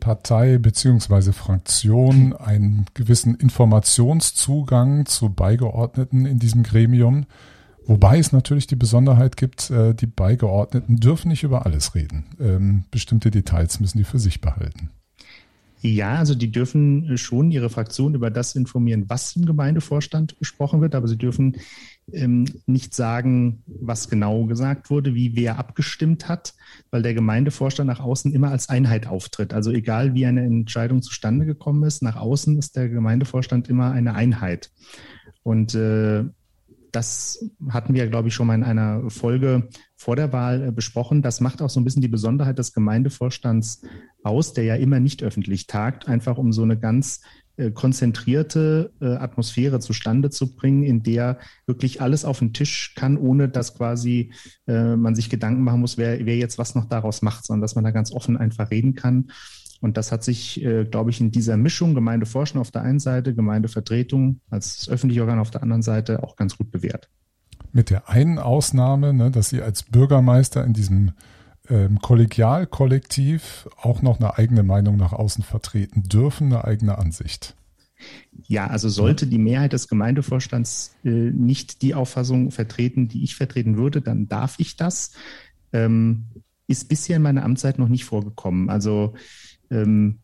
Partei 0.00 0.56
beziehungsweise 0.56 1.34
Fraktion 1.34 2.32
einen 2.32 2.86
gewissen 2.94 3.34
Informationszugang 3.34 5.04
zu 5.04 5.28
Beigeordneten 5.30 6.24
in 6.24 6.38
diesem 6.38 6.62
Gremium. 6.62 7.26
Wobei 7.84 8.18
es 8.18 8.32
natürlich 8.32 8.66
die 8.66 8.76
Besonderheit 8.76 9.36
gibt, 9.36 9.70
äh, 9.70 9.94
die 9.94 10.06
Beigeordneten 10.06 10.96
dürfen 10.96 11.28
nicht 11.28 11.42
über 11.42 11.66
alles 11.66 11.94
reden. 11.94 12.24
Ähm, 12.40 12.84
bestimmte 12.90 13.30
Details 13.30 13.80
müssen 13.80 13.98
die 13.98 14.04
für 14.04 14.18
sich 14.18 14.40
behalten. 14.40 14.90
Ja, 15.80 16.16
also 16.16 16.34
die 16.34 16.50
dürfen 16.50 17.16
schon 17.18 17.50
ihre 17.50 17.70
Fraktion 17.70 18.14
über 18.14 18.30
das 18.30 18.56
informieren, 18.56 19.04
was 19.08 19.36
im 19.36 19.46
Gemeindevorstand 19.46 20.38
besprochen 20.38 20.80
wird, 20.80 20.94
aber 20.94 21.06
sie 21.06 21.18
dürfen 21.18 21.56
ähm, 22.12 22.46
nicht 22.66 22.94
sagen, 22.94 23.62
was 23.66 24.08
genau 24.08 24.46
gesagt 24.46 24.90
wurde, 24.90 25.14
wie 25.14 25.36
wer 25.36 25.58
abgestimmt 25.58 26.28
hat, 26.28 26.54
weil 26.90 27.02
der 27.02 27.14
Gemeindevorstand 27.14 27.86
nach 27.86 28.00
außen 28.00 28.32
immer 28.32 28.50
als 28.50 28.68
Einheit 28.68 29.06
auftritt. 29.06 29.54
Also 29.54 29.70
egal 29.70 30.14
wie 30.14 30.26
eine 30.26 30.42
Entscheidung 30.42 31.02
zustande 31.02 31.46
gekommen 31.46 31.84
ist, 31.84 32.02
nach 32.02 32.16
außen 32.16 32.58
ist 32.58 32.76
der 32.76 32.88
Gemeindevorstand 32.88 33.68
immer 33.68 33.92
eine 33.92 34.14
Einheit. 34.14 34.70
Und 35.42 35.74
äh, 35.74 36.24
das 36.92 37.50
hatten 37.70 37.94
wir, 37.94 38.06
glaube 38.06 38.28
ich, 38.28 38.34
schon 38.34 38.46
mal 38.46 38.54
in 38.54 38.64
einer 38.64 39.08
Folge 39.10 39.68
vor 39.96 40.16
der 40.16 40.32
Wahl 40.32 40.68
äh, 40.68 40.72
besprochen. 40.72 41.22
Das 41.22 41.40
macht 41.40 41.60
auch 41.60 41.70
so 41.70 41.80
ein 41.80 41.84
bisschen 41.84 42.02
die 42.02 42.08
Besonderheit 42.08 42.58
des 42.58 42.72
Gemeindevorstands 42.72 43.82
aus, 44.22 44.52
der 44.52 44.64
ja 44.64 44.74
immer 44.76 45.00
nicht 45.00 45.22
öffentlich 45.22 45.66
tagt, 45.66 46.08
einfach 46.08 46.38
um 46.38 46.52
so 46.52 46.62
eine 46.62 46.78
ganz 46.78 47.20
äh, 47.56 47.70
konzentrierte 47.70 48.92
äh, 49.00 49.06
Atmosphäre 49.06 49.80
zustande 49.80 50.30
zu 50.30 50.54
bringen, 50.54 50.82
in 50.82 51.02
der 51.02 51.38
wirklich 51.66 52.00
alles 52.00 52.24
auf 52.24 52.38
den 52.38 52.52
Tisch 52.52 52.94
kann, 52.94 53.16
ohne 53.16 53.48
dass 53.48 53.74
quasi 53.74 54.32
man 54.66 55.14
sich 55.14 55.30
Gedanken 55.30 55.62
machen 55.62 55.80
muss, 55.80 55.96
wer, 55.96 56.26
wer 56.26 56.36
jetzt 56.36 56.58
was 56.58 56.74
noch 56.74 56.84
daraus 56.84 57.22
macht, 57.22 57.46
sondern 57.46 57.62
dass 57.62 57.74
man 57.74 57.84
da 57.84 57.90
ganz 57.90 58.12
offen 58.12 58.36
einfach 58.36 58.70
reden 58.70 58.94
kann. 58.94 59.30
Und 59.80 59.96
das 59.96 60.10
hat 60.10 60.24
sich, 60.24 60.64
glaube 60.90 61.10
ich, 61.10 61.20
in 61.20 61.30
dieser 61.30 61.56
Mischung 61.56 61.94
Gemeindeforschung 61.94 62.60
auf 62.60 62.70
der 62.70 62.82
einen 62.82 62.98
Seite, 62.98 63.34
Gemeindevertretung 63.34 64.40
als 64.50 64.88
öffentliche 64.88 65.20
Organ 65.20 65.38
auf 65.38 65.50
der 65.50 65.62
anderen 65.62 65.82
Seite 65.82 66.22
auch 66.22 66.36
ganz 66.36 66.56
gut 66.56 66.70
bewährt. 66.70 67.08
Mit 67.72 67.90
der 67.90 68.08
einen 68.08 68.38
Ausnahme, 68.38 69.12
ne, 69.12 69.30
dass 69.30 69.50
Sie 69.50 69.62
als 69.62 69.84
Bürgermeister 69.84 70.64
in 70.64 70.72
diesem 70.72 71.12
ähm, 71.68 72.00
Kollegialkollektiv 72.00 73.68
auch 73.80 74.02
noch 74.02 74.18
eine 74.18 74.38
eigene 74.38 74.62
Meinung 74.62 74.96
nach 74.96 75.12
außen 75.12 75.44
vertreten 75.44 76.02
dürfen, 76.02 76.46
eine 76.46 76.64
eigene 76.64 76.98
Ansicht. 76.98 77.54
Ja, 78.46 78.68
also 78.68 78.88
sollte 78.88 79.26
die 79.26 79.38
Mehrheit 79.38 79.72
des 79.72 79.88
Gemeindevorstands 79.88 80.94
äh, 81.04 81.10
nicht 81.10 81.82
die 81.82 81.94
Auffassung 81.94 82.50
vertreten, 82.52 83.08
die 83.08 83.24
ich 83.24 83.36
vertreten 83.36 83.76
würde, 83.76 84.00
dann 84.00 84.28
darf 84.28 84.54
ich 84.58 84.76
das. 84.76 85.12
Ähm, 85.72 86.24
ist 86.68 86.88
bisher 86.88 87.16
in 87.16 87.22
meiner 87.22 87.44
Amtszeit 87.44 87.78
noch 87.78 87.88
nicht 87.88 88.04
vorgekommen. 88.04 88.70
Also 88.70 89.14
ähm, 89.70 90.18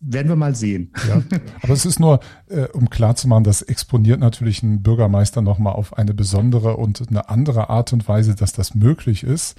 werden 0.00 0.28
wir 0.28 0.36
mal 0.36 0.54
sehen. 0.54 0.92
Ja, 1.08 1.22
aber 1.62 1.72
es 1.72 1.86
ist 1.86 2.00
nur, 2.00 2.20
äh, 2.48 2.66
um 2.72 2.90
klarzumachen, 2.90 3.44
das 3.44 3.62
exponiert 3.62 4.20
natürlich 4.20 4.62
einen 4.62 4.82
Bürgermeister 4.82 5.42
nochmal 5.42 5.74
auf 5.74 5.96
eine 5.96 6.14
besondere 6.14 6.76
und 6.76 7.08
eine 7.08 7.28
andere 7.28 7.70
Art 7.70 7.92
und 7.92 8.08
Weise, 8.08 8.34
dass 8.34 8.52
das 8.52 8.74
möglich 8.74 9.22
ist, 9.22 9.56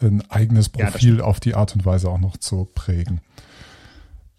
ein 0.00 0.22
eigenes 0.30 0.68
Profil 0.68 1.18
ja, 1.18 1.24
auf 1.24 1.40
die 1.40 1.54
Art 1.54 1.74
und 1.74 1.84
Weise 1.84 2.08
auch 2.08 2.20
noch 2.20 2.36
zu 2.36 2.68
prägen. 2.74 3.20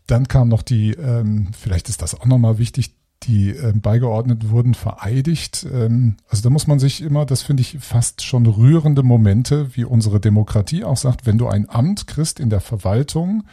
Dann 0.07 0.27
kam 0.27 0.47
noch 0.47 0.61
die, 0.61 0.91
ähm, 0.91 1.49
vielleicht 1.57 1.89
ist 1.89 2.01
das 2.01 2.19
auch 2.19 2.25
nochmal 2.25 2.57
wichtig, 2.57 2.95
die 3.23 3.51
äh, 3.51 3.73
Beigeordneten 3.75 4.49
wurden 4.49 4.73
vereidigt. 4.73 5.65
Ähm, 5.71 6.15
also 6.27 6.41
da 6.43 6.49
muss 6.49 6.67
man 6.67 6.79
sich 6.79 7.01
immer, 7.01 7.25
das 7.25 7.43
finde 7.43 7.61
ich 7.61 7.77
fast 7.79 8.23
schon 8.23 8.45
rührende 8.45 9.03
Momente, 9.03 9.75
wie 9.75 9.85
unsere 9.85 10.19
Demokratie 10.19 10.83
auch 10.83 10.97
sagt, 10.97 11.25
wenn 11.25 11.37
du 11.37 11.47
ein 11.47 11.69
Amt 11.69 12.07
kriegst 12.07 12.39
in 12.39 12.49
der 12.49 12.61
Verwaltung, 12.61 13.43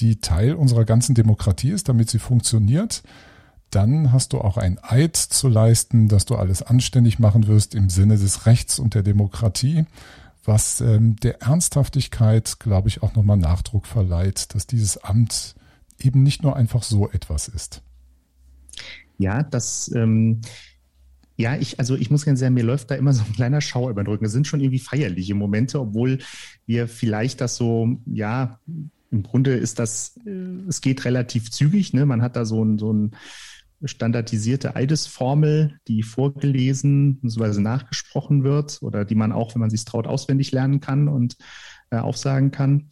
die 0.00 0.20
Teil 0.20 0.54
unserer 0.54 0.84
ganzen 0.84 1.14
Demokratie 1.14 1.70
ist, 1.70 1.88
damit 1.88 2.10
sie 2.10 2.18
funktioniert, 2.18 3.02
dann 3.70 4.12
hast 4.12 4.32
du 4.32 4.38
auch 4.38 4.56
ein 4.56 4.78
Eid 4.82 5.16
zu 5.16 5.48
leisten, 5.48 6.08
dass 6.08 6.24
du 6.24 6.36
alles 6.36 6.62
anständig 6.62 7.18
machen 7.18 7.46
wirst 7.46 7.74
im 7.74 7.90
Sinne 7.90 8.16
des 8.16 8.46
Rechts 8.46 8.78
und 8.78 8.94
der 8.94 9.02
Demokratie, 9.02 9.84
was 10.44 10.80
ähm, 10.80 11.16
der 11.16 11.42
Ernsthaftigkeit, 11.42 12.58
glaube 12.60 12.88
ich, 12.88 13.02
auch 13.02 13.14
nochmal 13.14 13.36
Nachdruck 13.36 13.86
verleiht, 13.86 14.54
dass 14.54 14.66
dieses 14.66 14.96
Amt 14.98 15.54
eben 15.98 16.22
nicht 16.22 16.42
nur 16.42 16.56
einfach 16.56 16.82
so 16.82 17.10
etwas 17.10 17.48
ist. 17.48 17.82
Ja, 19.18 19.42
das, 19.42 19.90
ähm, 19.94 20.40
ja, 21.36 21.56
ich, 21.56 21.78
also 21.78 21.96
ich 21.96 22.10
muss 22.10 22.24
ganz 22.24 22.40
sagen, 22.40 22.54
mir 22.54 22.64
läuft 22.64 22.90
da 22.90 22.94
immer 22.94 23.12
so 23.12 23.22
ein 23.24 23.32
kleiner 23.32 23.60
Schauer 23.60 23.90
über 23.90 24.02
den. 24.02 24.24
Es 24.24 24.32
sind 24.32 24.46
schon 24.46 24.60
irgendwie 24.60 24.78
feierliche 24.78 25.34
Momente, 25.34 25.80
obwohl 25.80 26.18
wir 26.66 26.88
vielleicht 26.88 27.40
das 27.40 27.56
so, 27.56 27.98
ja, 28.06 28.58
im 29.10 29.22
Grunde 29.22 29.54
ist 29.54 29.78
das, 29.78 30.18
äh, 30.26 30.30
es 30.68 30.80
geht 30.80 31.04
relativ 31.04 31.50
zügig, 31.50 31.92
ne? 31.92 32.06
Man 32.06 32.22
hat 32.22 32.36
da 32.36 32.44
so 32.44 32.64
ein, 32.64 32.78
so 32.78 32.92
ein 32.92 33.12
standardisierte 33.84 34.74
Eidesformel, 34.74 35.78
die 35.86 36.02
vorgelesen 36.02 37.20
bzw. 37.20 37.60
nachgesprochen 37.60 38.42
wird 38.42 38.78
oder 38.82 39.04
die 39.04 39.14
man 39.14 39.32
auch, 39.32 39.54
wenn 39.54 39.60
man 39.60 39.70
sich 39.70 39.84
traut, 39.84 40.06
auswendig 40.06 40.50
lernen 40.52 40.80
kann 40.80 41.08
und 41.08 41.36
äh, 41.90 41.96
aufsagen 41.96 42.50
kann. 42.50 42.88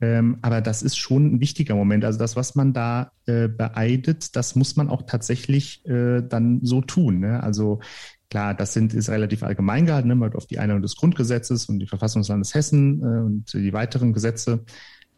Ähm, 0.00 0.38
aber 0.42 0.60
das 0.60 0.82
ist 0.82 0.96
schon 0.96 1.34
ein 1.34 1.40
wichtiger 1.40 1.74
Moment. 1.74 2.04
Also 2.04 2.18
das, 2.18 2.36
was 2.36 2.54
man 2.54 2.72
da 2.72 3.10
äh, 3.26 3.48
beeidet, 3.48 4.36
das 4.36 4.54
muss 4.54 4.76
man 4.76 4.88
auch 4.88 5.02
tatsächlich 5.02 5.84
äh, 5.86 6.22
dann 6.22 6.60
so 6.62 6.80
tun. 6.80 7.18
Ne? 7.18 7.42
Also 7.42 7.80
klar, 8.30 8.54
das 8.54 8.74
sind, 8.74 8.94
ist 8.94 9.08
relativ 9.08 9.42
allgemein 9.42 9.86
gehalten, 9.86 10.16
ne? 10.16 10.30
auf 10.34 10.46
die 10.46 10.60
Einhaltung 10.60 10.82
des 10.82 10.94
Grundgesetzes 10.94 11.66
und 11.68 11.80
die 11.80 11.88
Verfassung 11.88 12.22
des 12.22 12.28
Landes 12.28 12.54
Hessen 12.54 13.02
äh, 13.02 13.20
und 13.24 13.52
die 13.52 13.72
weiteren 13.72 14.12
Gesetze 14.12 14.64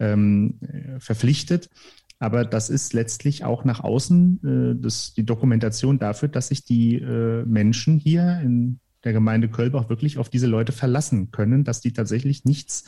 ähm, 0.01 0.59
verpflichtet. 0.99 1.71
Aber 2.19 2.45
das 2.45 2.69
ist 2.69 2.93
letztlich 2.93 3.45
auch 3.45 3.65
nach 3.65 3.81
außen 3.81 4.77
äh, 4.77 4.83
das, 4.83 5.15
die 5.15 5.25
Dokumentation 5.25 5.99
dafür, 5.99 6.29
dass 6.29 6.49
sich 6.49 6.65
die 6.65 6.97
äh, 6.97 7.45
Menschen 7.47 7.99
hier 7.99 8.41
in 8.43 8.81
der 9.05 9.15
Gemeinde 9.15 9.49
Kölbach 9.49 9.89
wirklich 9.89 10.19
auf 10.19 10.29
diese 10.29 10.47
Leute 10.47 10.73
verlassen 10.73 11.31
können, 11.31 11.65
dass 11.65 11.81
die 11.81 11.95
tatsächlich 11.95 12.45
nichts 12.45 12.85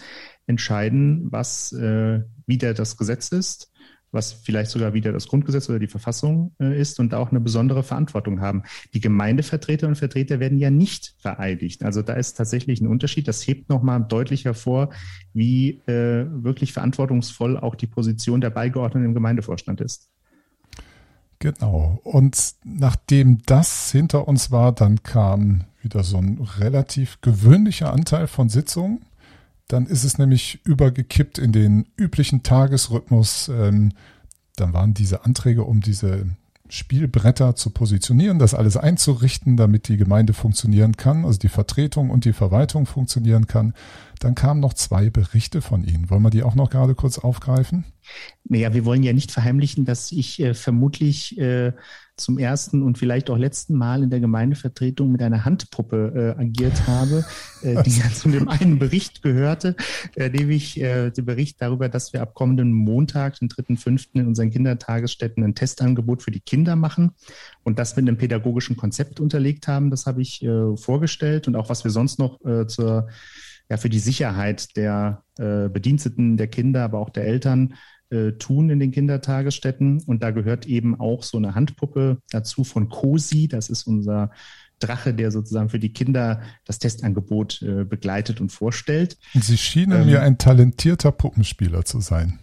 entscheiden, 0.46 1.32
was 1.32 1.72
äh, 1.72 2.22
wieder 2.46 2.74
das 2.74 2.98
Gesetz 2.98 3.28
ist, 3.28 3.72
was 4.12 4.32
vielleicht 4.32 4.70
sogar 4.70 4.94
wieder 4.94 5.10
das 5.10 5.26
Grundgesetz 5.26 5.68
oder 5.68 5.78
die 5.78 5.88
Verfassung 5.88 6.52
äh, 6.60 6.78
ist 6.78 7.00
und 7.00 7.12
da 7.12 7.18
auch 7.18 7.30
eine 7.30 7.40
besondere 7.40 7.82
Verantwortung 7.82 8.40
haben. 8.40 8.62
Die 8.94 9.00
Gemeindevertreter 9.00 9.88
und 9.88 9.96
Vertreter 9.96 10.38
werden 10.38 10.58
ja 10.58 10.70
nicht 10.70 11.14
vereidigt. 11.18 11.82
Also 11.82 12.02
da 12.02 12.12
ist 12.12 12.34
tatsächlich 12.34 12.80
ein 12.80 12.86
Unterschied. 12.86 13.26
Das 13.26 13.46
hebt 13.46 13.68
nochmal 13.68 14.04
deutlich 14.06 14.44
hervor, 14.44 14.90
wie 15.32 15.80
äh, 15.86 16.26
wirklich 16.30 16.72
verantwortungsvoll 16.72 17.58
auch 17.58 17.74
die 17.74 17.86
Position 17.86 18.40
der 18.40 18.50
Beigeordneten 18.50 19.06
im 19.06 19.14
Gemeindevorstand 19.14 19.80
ist. 19.80 20.10
Genau. 21.38 21.98
Und 22.04 22.54
nachdem 22.62 23.42
das 23.46 23.90
hinter 23.90 24.28
uns 24.28 24.52
war, 24.52 24.70
dann 24.72 25.02
kam 25.02 25.64
wieder 25.82 26.04
so 26.04 26.18
ein 26.18 26.38
relativ 26.58 27.20
gewöhnlicher 27.20 27.92
Anteil 27.92 28.28
von 28.28 28.48
Sitzungen. 28.48 29.00
Dann 29.72 29.86
ist 29.86 30.04
es 30.04 30.18
nämlich 30.18 30.60
übergekippt 30.64 31.38
in 31.38 31.50
den 31.50 31.86
üblichen 31.96 32.42
Tagesrhythmus. 32.42 33.48
Ähm, 33.48 33.92
dann 34.56 34.74
waren 34.74 34.92
diese 34.92 35.24
Anträge, 35.24 35.64
um 35.64 35.80
diese 35.80 36.26
Spielbretter 36.68 37.54
zu 37.54 37.70
positionieren, 37.70 38.38
das 38.38 38.52
alles 38.52 38.76
einzurichten, 38.76 39.56
damit 39.56 39.88
die 39.88 39.96
Gemeinde 39.96 40.34
funktionieren 40.34 40.98
kann, 40.98 41.24
also 41.24 41.38
die 41.38 41.48
Vertretung 41.48 42.10
und 42.10 42.26
die 42.26 42.34
Verwaltung 42.34 42.84
funktionieren 42.84 43.46
kann. 43.46 43.72
Dann 44.20 44.34
kamen 44.34 44.60
noch 44.60 44.74
zwei 44.74 45.08
Berichte 45.08 45.62
von 45.62 45.84
Ihnen. 45.84 46.10
Wollen 46.10 46.22
wir 46.22 46.30
die 46.30 46.42
auch 46.42 46.54
noch 46.54 46.68
gerade 46.68 46.94
kurz 46.94 47.18
aufgreifen? 47.18 47.84
Naja, 48.44 48.74
wir 48.74 48.84
wollen 48.84 49.02
ja 49.02 49.14
nicht 49.14 49.32
verheimlichen, 49.32 49.86
dass 49.86 50.12
ich 50.12 50.38
äh, 50.40 50.52
vermutlich 50.52 51.38
äh, 51.38 51.72
zum 52.22 52.38
ersten 52.38 52.82
und 52.82 52.98
vielleicht 52.98 53.28
auch 53.30 53.36
letzten 53.36 53.74
Mal 53.74 54.02
in 54.02 54.10
der 54.10 54.20
Gemeindevertretung 54.20 55.12
mit 55.12 55.22
einer 55.22 55.44
Handpuppe 55.44 56.34
äh, 56.38 56.40
agiert 56.40 56.86
habe, 56.86 57.24
äh, 57.62 57.82
die 57.82 57.98
ja 57.98 58.10
zu 58.10 58.28
dem 58.28 58.48
einen 58.48 58.78
Bericht 58.78 59.22
gehörte, 59.22 59.76
äh, 60.16 60.30
nämlich 60.30 60.80
äh, 60.80 61.10
der 61.10 61.22
Bericht 61.22 61.60
darüber, 61.60 61.88
dass 61.88 62.12
wir 62.12 62.22
ab 62.22 62.34
kommenden 62.34 62.72
Montag, 62.72 63.38
den 63.38 63.48
3.5. 63.48 64.08
in 64.14 64.26
unseren 64.26 64.50
Kindertagesstätten 64.50 65.44
ein 65.44 65.54
Testangebot 65.54 66.22
für 66.22 66.30
die 66.30 66.40
Kinder 66.40 66.76
machen 66.76 67.12
und 67.62 67.78
das 67.78 67.96
mit 67.96 68.08
einem 68.08 68.16
pädagogischen 68.16 68.76
Konzept 68.76 69.20
unterlegt 69.20 69.68
haben. 69.68 69.90
Das 69.90 70.06
habe 70.06 70.22
ich 70.22 70.42
äh, 70.42 70.76
vorgestellt 70.76 71.48
und 71.48 71.56
auch 71.56 71.68
was 71.68 71.84
wir 71.84 71.90
sonst 71.90 72.18
noch 72.18 72.44
äh, 72.44 72.66
zur 72.66 73.08
ja, 73.72 73.78
für 73.78 73.88
die 73.88 74.00
Sicherheit 74.00 74.76
der 74.76 75.24
äh, 75.38 75.68
Bediensteten, 75.68 76.36
der 76.36 76.48
Kinder, 76.48 76.84
aber 76.84 76.98
auch 76.98 77.10
der 77.10 77.24
Eltern 77.24 77.74
äh, 78.12 78.32
tun 78.32 78.70
in 78.70 78.78
den 78.78 78.92
Kindertagesstätten. 78.92 80.02
Und 80.06 80.22
da 80.22 80.30
gehört 80.30 80.66
eben 80.66 81.00
auch 81.00 81.22
so 81.22 81.38
eine 81.38 81.54
Handpuppe 81.54 82.18
dazu 82.30 82.64
von 82.64 82.88
COSI. 82.88 83.48
Das 83.48 83.70
ist 83.70 83.86
unser 83.86 84.30
Drache, 84.78 85.14
der 85.14 85.30
sozusagen 85.30 85.68
für 85.68 85.78
die 85.78 85.92
Kinder 85.92 86.42
das 86.64 86.78
Testangebot 86.78 87.62
äh, 87.62 87.84
begleitet 87.84 88.40
und 88.40 88.50
vorstellt. 88.50 89.16
Sie 89.34 89.56
schienen 89.56 90.02
ähm, 90.02 90.06
mir 90.06 90.22
ein 90.22 90.38
talentierter 90.38 91.12
Puppenspieler 91.12 91.84
zu 91.84 92.00
sein. 92.00 92.38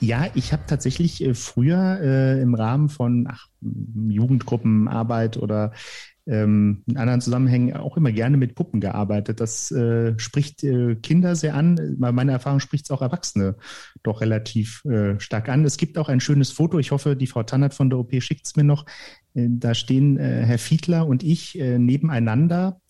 Ja, 0.00 0.26
ich 0.34 0.52
habe 0.52 0.62
tatsächlich 0.66 1.22
äh, 1.22 1.34
früher 1.34 2.00
äh, 2.00 2.40
im 2.40 2.54
Rahmen 2.54 2.88
von 2.88 3.28
ach, 3.30 3.48
Jugendgruppenarbeit 3.60 5.36
oder 5.36 5.72
ähm, 6.30 6.84
in 6.86 6.96
anderen 6.96 7.20
Zusammenhängen 7.20 7.76
auch 7.76 7.96
immer 7.96 8.12
gerne 8.12 8.36
mit 8.36 8.54
Puppen 8.54 8.80
gearbeitet. 8.80 9.40
Das 9.40 9.72
äh, 9.72 10.16
spricht 10.18 10.62
äh, 10.62 10.94
Kinder 10.94 11.34
sehr 11.34 11.54
an. 11.54 11.96
Meine 11.98 12.32
Erfahrung 12.32 12.60
spricht 12.60 12.84
es 12.84 12.90
auch 12.92 13.02
Erwachsene 13.02 13.56
doch 14.04 14.20
relativ 14.20 14.84
äh, 14.84 15.18
stark 15.18 15.48
an. 15.48 15.64
Es 15.64 15.76
gibt 15.76 15.98
auch 15.98 16.08
ein 16.08 16.20
schönes 16.20 16.52
Foto. 16.52 16.78
Ich 16.78 16.92
hoffe, 16.92 17.16
die 17.16 17.26
Frau 17.26 17.42
Tannert 17.42 17.74
von 17.74 17.90
der 17.90 17.98
OP 17.98 18.14
schickt 18.22 18.46
es 18.46 18.54
mir 18.54 18.62
noch. 18.62 18.86
Äh, 19.34 19.48
da 19.50 19.74
stehen 19.74 20.18
äh, 20.18 20.44
Herr 20.44 20.58
Fiedler 20.58 21.06
und 21.06 21.24
ich 21.24 21.58
äh, 21.58 21.78
nebeneinander 21.78 22.80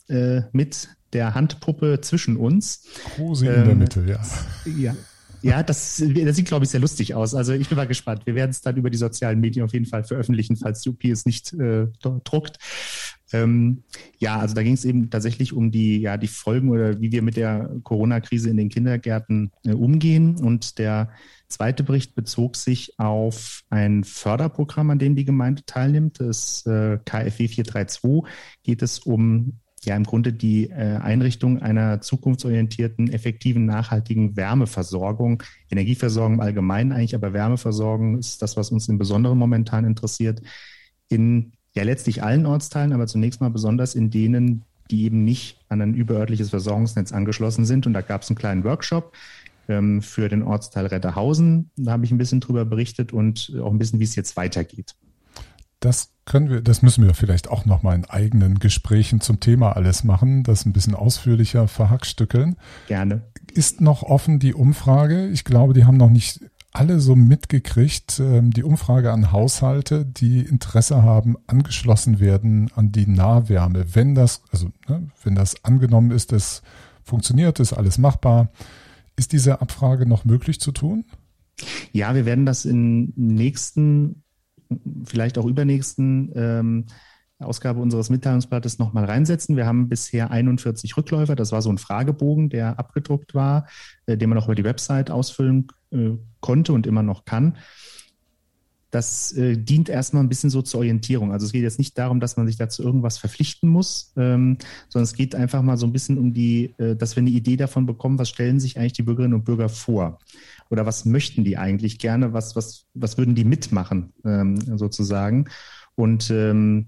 mit 0.51 0.89
der 1.13 1.37
Handpuppe 1.37 2.01
zwischen 2.01 2.37
uns. 2.37 2.83
Kruse 3.15 3.47
in 3.47 3.53
der 3.53 3.67
ähm, 3.71 3.79
Mitte, 3.79 4.05
ja. 4.09 4.21
Ja, 4.77 4.97
ja, 5.43 5.63
das, 5.63 6.03
das 6.05 6.37
sieht, 6.37 6.47
glaube 6.47 6.65
ich, 6.65 6.71
sehr 6.71 6.81
lustig 6.81 7.15
aus. 7.15 7.35
Also 7.35 7.53
ich 7.53 7.69
bin 7.69 7.77
mal 7.77 7.87
gespannt. 7.87 8.27
Wir 8.27 8.35
werden 8.35 8.51
es 8.51 8.61
dann 8.61 8.77
über 8.77 8.91
die 8.91 8.99
sozialen 8.99 9.41
Medien 9.41 9.65
auf 9.65 9.73
jeden 9.73 9.87
Fall 9.87 10.05
veröffentlichen, 10.05 10.57
falls 10.57 10.87
UP 10.87 11.05
es 11.05 11.27
nicht 11.27 11.53
äh, 11.55 11.87
druckt. 12.01 12.59
Ähm, 13.33 13.85
ja, 14.19 14.39
also 14.39 14.55
da 14.55 14.63
ging 14.63 14.75
es 14.75 14.85
eben 14.85 15.11
tatsächlich 15.11 15.53
um 15.53 15.71
die, 15.71 16.01
ja, 16.01 16.17
die 16.17 16.29
Folgen 16.29 16.71
oder 16.71 17.01
wie 17.01 17.13
wir 17.13 17.23
mit 17.23 17.37
der 17.37 17.71
Corona-Krise 17.85 18.51
in 18.51 18.57
den 18.57 18.69
Kindergärten 18.69 19.53
äh, 19.65 19.73
umgehen. 19.73 20.37
Und 20.37 20.79
der 20.79 21.11
zweite 21.49 21.85
Bericht 21.85 22.15
bezog 22.15 22.57
sich 22.57 22.99
auf 22.99 23.63
ein 23.71 24.05
Förderprogramm, 24.05 24.91
an 24.91 24.99
dem 24.99 25.17
die 25.17 25.25
Gemeinde 25.25 25.65
teilnimmt. 25.65 26.21
Das 26.21 26.67
äh, 26.67 26.99
KfW 27.05 27.49
432 27.49 28.33
geht 28.63 28.83
es 28.83 28.99
um 29.01 29.61
ja 29.85 29.97
im 29.97 30.05
Grunde 30.05 30.33
die 30.33 30.71
äh, 30.71 30.97
Einrichtung 30.97 31.63
einer 31.63 32.01
zukunftsorientierten, 32.01 33.13
effektiven, 33.13 33.65
nachhaltigen 33.65 34.37
Wärmeversorgung, 34.37 35.43
Energieversorgung 35.71 36.35
im 36.35 36.41
Allgemeinen 36.41 36.93
eigentlich, 36.93 37.15
aber 37.15 37.33
Wärmeversorgung 37.33 38.19
ist 38.19 38.43
das, 38.43 38.57
was 38.57 38.71
uns 38.71 38.89
im 38.89 38.99
Besonderen 38.99 39.39
momentan 39.39 39.85
interessiert, 39.85 40.43
in 41.09 41.53
ja 41.75 41.83
letztlich 41.85 42.23
allen 42.23 42.47
Ortsteilen, 42.47 42.93
aber 42.93 43.07
zunächst 43.07 43.41
mal 43.41 43.51
besonders 43.51 43.95
in 43.95 44.11
denen, 44.11 44.65
die 44.91 45.05
eben 45.05 45.25
nicht 45.25 45.59
an 45.69 45.81
ein 45.81 45.95
überörtliches 45.95 46.51
Versorgungsnetz 46.51 47.13
angeschlossen 47.13 47.65
sind. 47.65 47.87
Und 47.87 47.93
da 47.93 48.01
gab 48.01 48.23
es 48.23 48.31
einen 48.31 48.37
kleinen 48.37 48.65
Workshop 48.65 49.15
ähm, 49.69 50.03
für 50.03 50.29
den 50.29 50.43
Ortsteil 50.43 50.87
Retterhausen. 50.87 51.71
Da 51.77 51.93
habe 51.93 52.05
ich 52.05 52.11
ein 52.11 52.19
bisschen 52.19 52.41
drüber 52.41 52.65
berichtet 52.65 53.13
und 53.13 53.53
auch 53.63 53.71
ein 53.71 53.79
bisschen, 53.79 54.01
wie 54.01 54.05
es 54.05 54.17
jetzt 54.17 54.37
weitergeht. 54.37 54.97
Das 55.81 56.13
können 56.27 56.51
wir, 56.51 56.61
das 56.61 56.83
müssen 56.83 57.07
wir 57.07 57.15
vielleicht 57.15 57.49
auch 57.49 57.65
noch 57.65 57.83
mal 57.83 57.95
in 57.95 58.05
eigenen 58.05 58.59
Gesprächen 58.59 59.21
zum 59.21 59.41
Thema 59.41 59.73
alles 59.77 60.05
machen, 60.05 60.43
das 60.45 60.67
ein 60.67 60.73
bisschen 60.73 60.95
ausführlicher 60.95 61.69
verhackstückeln. 61.69 62.57
Gerne. 62.87 63.23
Ist 63.53 63.81
noch 63.81 64.03
offen 64.03 64.39
die 64.39 64.55
Umfrage. 64.55 65.29
Ich 65.29 65.45
glaube, 65.45 65.73
die 65.73 65.85
haben 65.87 65.97
noch 65.97 66.11
nicht 66.11 66.41
alle 66.73 67.01
so 67.01 67.17
mitgekriegt, 67.17 68.21
ähm, 68.21 68.53
die 68.53 68.63
Umfrage 68.63 69.13
an 69.13 69.33
Haushalte, 69.33 70.05
die 70.05 70.41
Interesse 70.41 71.03
haben, 71.03 71.37
angeschlossen 71.47 72.21
werden 72.21 72.71
an 72.75 72.93
die 72.93 73.07
Nahwärme. 73.07 73.87
Wenn 73.95 74.15
das, 74.15 74.43
also 74.53 74.71
ne, 74.89 75.09
wenn 75.25 75.35
das 75.35 75.65
angenommen 75.65 76.13
ist, 76.13 76.33
das 76.33 76.63
funktioniert, 77.03 77.59
ist 77.59 77.73
alles 77.73 77.99
machbar. 77.99 78.51
Ist 79.17 79.33
diese 79.33 79.61
Abfrage 79.61 80.07
noch 80.07 80.25
möglich 80.25 80.61
zu 80.61 80.71
tun? 80.71 81.05
Ja, 81.93 82.15
wir 82.15 82.25
werden 82.25 82.47
das 82.47 82.65
in 82.65 83.13
nächsten, 83.17 84.23
vielleicht 85.05 85.39
auch 85.39 85.47
übernächsten 85.47 86.33
ähm, 86.35 86.87
Ausgabe 87.41 87.81
unseres 87.81 88.11
Mitteilungsblattes 88.11 88.79
nochmal 88.79 89.07
reinsetzen. 89.07 89.57
Wir 89.57 89.67
haben 89.67 89.89
bisher 89.89 90.31
41 90.31 90.97
Rückläufer. 90.97 91.37
Das 91.37 91.53
war 91.53 91.63
so 91.63 91.71
ein 91.71 91.79
Fragebogen, 91.79 92.51
der 92.51 92.79
abgedruckt 92.79 93.35
war, 93.35 93.67
äh, 94.07 94.17
den 94.17 94.29
man 94.29 94.39
auch 94.39 94.45
über 94.45 94.55
die 94.55 94.65
Website 94.65 95.11
ausfüllen 95.11 95.69
äh, 95.91 96.11
konnte 96.41 96.73
und 96.73 96.87
immer 96.87 97.03
noch 97.03 97.25
kann. 97.25 97.57
das 98.91 99.33
äh, 99.33 99.57
dient 99.57 99.89
erstmal 99.89 100.23
ein 100.23 100.29
bisschen 100.29 100.51
so 100.51 100.63
zur 100.63 100.81
Orientierung. 100.81 101.33
Also 101.33 101.47
es 101.47 101.53
geht 101.53 101.63
jetzt 101.63 101.79
nicht 101.79 101.97
darum, 101.97 102.19
dass 102.21 102.37
man 102.37 102.47
sich 102.47 102.57
dazu 102.57 102.83
irgendwas 102.83 103.19
verpflichten 103.19 103.69
muss, 103.69 104.13
ähm, 104.17 104.59
sondern 104.89 105.05
es 105.05 105.15
geht 105.15 105.35
einfach 105.35 105.63
mal 105.63 105.77
so 105.77 105.87
ein 105.87 105.93
bisschen 105.93 106.19
um 106.19 106.35
die, 106.35 106.75
äh, 106.79 106.97
dass 106.97 107.15
wir 107.15 107.21
eine 107.21 107.31
Idee 107.31 107.57
davon 107.57 107.87
bekommen, 107.87 108.19
was 108.19 108.29
stellen 108.29 108.59
sich 108.59 108.79
eigentlich 108.79 108.95
die 108.95 109.03
Bürgerinnen 109.05 109.35
und 109.35 109.45
Bürger 109.45 109.69
vor 109.69 110.19
oder 110.71 110.87
was 110.87 111.05
möchten 111.05 111.45
die 111.45 111.59
eigentlich 111.59 111.99
gerne, 111.99 112.33
was, 112.33 112.57
was, 112.57 112.87
was 112.95 113.19
würden 113.19 113.35
die 113.35 113.45
mitmachen 113.45 114.13
ähm, 114.25 114.79
sozusagen. 114.79 115.47
Und 115.97 116.31
ähm, 116.31 116.87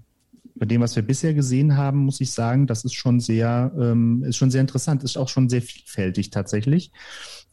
bei 0.55 0.65
dem, 0.65 0.81
was 0.81 0.95
wir 0.95 1.03
bisher 1.03 1.33
gesehen 1.33 1.75
haben, 1.77 1.99
muss 1.99 2.21
ich 2.21 2.31
sagen, 2.31 2.67
das 2.67 2.85
ist 2.85 2.93
schon 2.93 3.19
sehr, 3.19 3.73
ähm, 3.79 4.23
ist 4.23 4.37
schon 4.37 4.51
sehr 4.51 4.61
interessant, 4.61 5.03
ist 5.03 5.17
auch 5.17 5.29
schon 5.29 5.49
sehr 5.49 5.61
vielfältig 5.61 6.29
tatsächlich. 6.29 6.91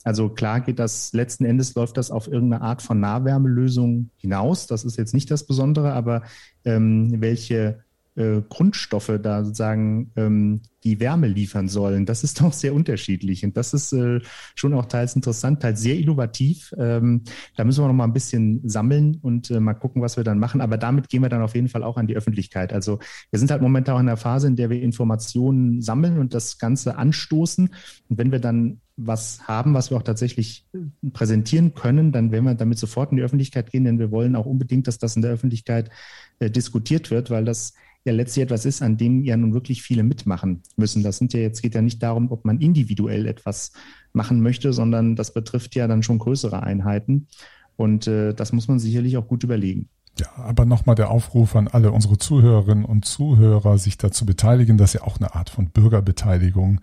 Also 0.05 0.29
klar 0.29 0.61
geht 0.61 0.79
das, 0.79 1.13
letzten 1.13 1.45
Endes 1.45 1.75
läuft 1.75 1.97
das 1.97 2.11
auf 2.11 2.27
irgendeine 2.27 2.63
Art 2.63 2.81
von 2.81 3.01
Nahwärmelösung 3.01 4.11
hinaus. 4.17 4.67
Das 4.67 4.85
ist 4.85 4.97
jetzt 4.97 5.15
nicht 5.15 5.31
das 5.31 5.47
Besondere, 5.47 5.93
aber 5.93 6.23
ähm, 6.65 7.21
welche 7.21 7.81
äh, 8.17 8.43
Grundstoffe 8.49 9.19
da 9.23 9.45
sozusagen 9.45 10.11
ähm, 10.17 10.63
die 10.85 10.99
Wärme 10.99 11.27
liefern 11.29 11.69
sollen, 11.69 12.07
das 12.07 12.25
ist 12.25 12.41
doch 12.41 12.53
sehr 12.53 12.75
unterschiedlich. 12.75 13.45
Und 13.45 13.57
das 13.57 13.75
ist 13.75 13.93
äh, 13.93 14.21
schon 14.55 14.75
auch 14.75 14.87
teils 14.87 15.15
interessant, 15.17 15.61
teils 15.63 15.81
sehr 15.81 15.99
innovativ. 15.99 16.75
Ähm, 16.79 17.23
da 17.57 17.65
müssen 17.65 17.83
wir 17.83 17.89
noch 17.89 17.95
mal 17.95 18.05
ein 18.05 18.13
bisschen 18.13 18.69
sammeln 18.69 19.19
und 19.23 19.51
äh, 19.51 19.61
mal 19.61 19.75
gucken, 19.75 20.03
was 20.03 20.17
wir 20.17 20.25
dann 20.25 20.39
machen. 20.39 20.61
Aber 20.61 20.79
damit 20.79 21.09
gehen 21.09 21.23
wir 21.23 21.29
dann 21.29 21.43
auf 21.43 21.55
jeden 21.55 21.69
Fall 21.69 21.83
auch 21.83 21.97
an 21.97 22.07
die 22.07 22.17
Öffentlichkeit. 22.17 22.73
Also 22.73 22.99
wir 23.31 23.39
sind 23.39 23.51
halt 23.51 23.63
momentan 23.63 23.97
auch 23.97 24.01
in 24.01 24.07
der 24.07 24.17
Phase, 24.17 24.47
in 24.47 24.57
der 24.57 24.71
wir 24.71 24.83
Informationen 24.83 25.81
sammeln 25.81 26.19
und 26.19 26.35
das 26.35 26.59
Ganze 26.59 26.97
anstoßen. 26.97 27.71
Und 28.09 28.19
wenn 28.19 28.33
wir 28.33 28.41
dann 28.41 28.81
was 29.07 29.49
haben, 29.49 29.75
was 29.75 29.91
wir 29.91 29.97
auch 29.97 30.03
tatsächlich 30.03 30.67
äh, 30.75 31.11
präsentieren 31.11 31.75
können, 31.75 32.13
dann 32.13 32.33
werden 32.33 32.45
wir 32.45 32.55
damit 32.55 32.79
sofort 32.79 33.11
in 33.11 33.17
die 33.17 33.23
Öffentlichkeit 33.23 33.71
gehen, 33.71 33.85
denn 33.85 33.99
wir 33.99 34.11
wollen 34.11 34.37
auch 34.37 34.47
unbedingt, 34.47 34.87
dass 34.87 34.99
das 34.99 35.17
in 35.17 35.23
der 35.23 35.31
Öffentlichkeit 35.31 35.91
äh, 36.39 36.51
diskutiert 36.51 37.11
wird, 37.11 37.31
weil 37.31 37.45
das 37.45 37.75
ja 38.05 38.13
letztlich 38.13 38.45
etwas 38.45 38.65
ist, 38.65 38.83
an 38.83 38.97
dem 38.97 39.23
ja 39.25 39.37
nun 39.37 39.53
wirklich 39.53 39.83
viele 39.83 40.03
mitmachen 40.03 40.63
müssen. 40.77 41.03
Das 41.03 41.19
sind 41.19 41.33
ja 41.33 41.41
jetzt 41.41 41.63
geht 41.63 41.75
ja 41.75 41.83
nicht 41.83 42.03
darum, 42.03 42.31
ob 42.31 42.45
man 42.45 42.61
individuell 42.61 43.27
etwas 43.27 43.73
machen 44.13 44.41
möchte, 44.41 44.73
sondern 44.73 45.17
das 45.17 45.35
betrifft 45.35 45.75
ja 45.75 45.87
dann 45.87 46.03
schon 46.03 46.19
größere 46.19 46.63
Einheiten. 46.63 47.29
Und 47.77 48.07
äh, 48.07 48.35
das 48.35 48.53
muss 48.53 48.69
man 48.69 48.79
sicherlich 48.79 49.17
auch 49.17 49.29
gut 49.29 49.45
überlegen. 49.45 49.89
Ja, 50.19 50.27
aber 50.37 50.65
nochmal 50.65 50.97
der 50.97 51.11
Aufruf 51.11 51.57
an 51.57 51.69
alle 51.69 51.93
unsere 51.93 52.19
Zuhörerinnen 52.19 52.85
und 52.85 53.05
Zuhörer, 53.05 53.79
sich 53.79 53.97
dazu 53.97 54.27
beteiligen. 54.27 54.77
Das 54.77 54.95
ist 54.95 55.01
ja 55.01 55.07
auch 55.07 55.19
eine 55.19 55.35
Art 55.35 55.51
von 55.51 55.71
Bürgerbeteiligung, 55.71 56.81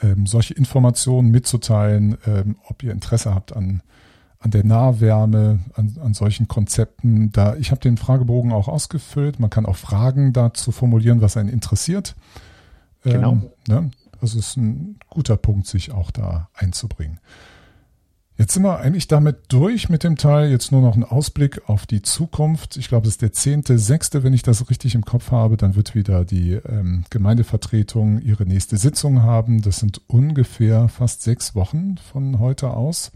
ähm, 0.00 0.26
solche 0.26 0.54
Informationen 0.54 1.30
mitzuteilen, 1.30 2.16
ähm, 2.26 2.56
ob 2.66 2.82
ihr 2.82 2.92
Interesse 2.92 3.34
habt 3.34 3.54
an 3.54 3.82
an 4.42 4.50
der 4.50 4.64
Nahwärme, 4.64 5.60
an, 5.74 5.96
an 6.02 6.14
solchen 6.14 6.48
Konzepten. 6.48 7.30
Da 7.32 7.54
ich 7.56 7.70
habe 7.70 7.80
den 7.80 7.96
Fragebogen 7.96 8.52
auch 8.52 8.68
ausgefüllt. 8.68 9.38
Man 9.38 9.50
kann 9.50 9.66
auch 9.66 9.76
Fragen 9.76 10.32
dazu 10.32 10.72
formulieren, 10.72 11.20
was 11.20 11.36
einen 11.36 11.48
interessiert. 11.48 12.16
Genau. 13.04 13.32
Ähm, 13.32 13.42
ne? 13.68 13.90
Das 14.20 14.34
ist 14.34 14.56
ein 14.56 14.98
guter 15.08 15.36
Punkt, 15.36 15.66
sich 15.66 15.92
auch 15.92 16.10
da 16.10 16.48
einzubringen. 16.54 17.18
Jetzt 18.38 18.54
sind 18.54 18.62
wir 18.62 18.80
eigentlich 18.80 19.06
damit 19.08 19.36
durch 19.48 19.88
mit 19.88 20.02
dem 20.04 20.16
Teil. 20.16 20.50
Jetzt 20.50 20.72
nur 20.72 20.80
noch 20.80 20.96
ein 20.96 21.04
Ausblick 21.04 21.68
auf 21.68 21.86
die 21.86 22.02
Zukunft. 22.02 22.76
Ich 22.76 22.88
glaube, 22.88 23.06
es 23.06 23.14
ist 23.14 23.22
der 23.22 23.32
zehnte, 23.32 23.78
sechste, 23.78 24.24
wenn 24.24 24.32
ich 24.32 24.42
das 24.42 24.68
richtig 24.70 24.94
im 24.94 25.04
Kopf 25.04 25.30
habe. 25.30 25.56
Dann 25.56 25.76
wird 25.76 25.94
wieder 25.94 26.24
die 26.24 26.54
ähm, 26.54 27.04
Gemeindevertretung 27.10 28.20
ihre 28.20 28.44
nächste 28.44 28.76
Sitzung 28.76 29.22
haben. 29.22 29.62
Das 29.62 29.78
sind 29.78 30.00
ungefähr 30.08 30.88
fast 30.88 31.22
sechs 31.22 31.54
Wochen 31.54 31.98
von 31.98 32.40
heute 32.40 32.70
aus. 32.70 33.12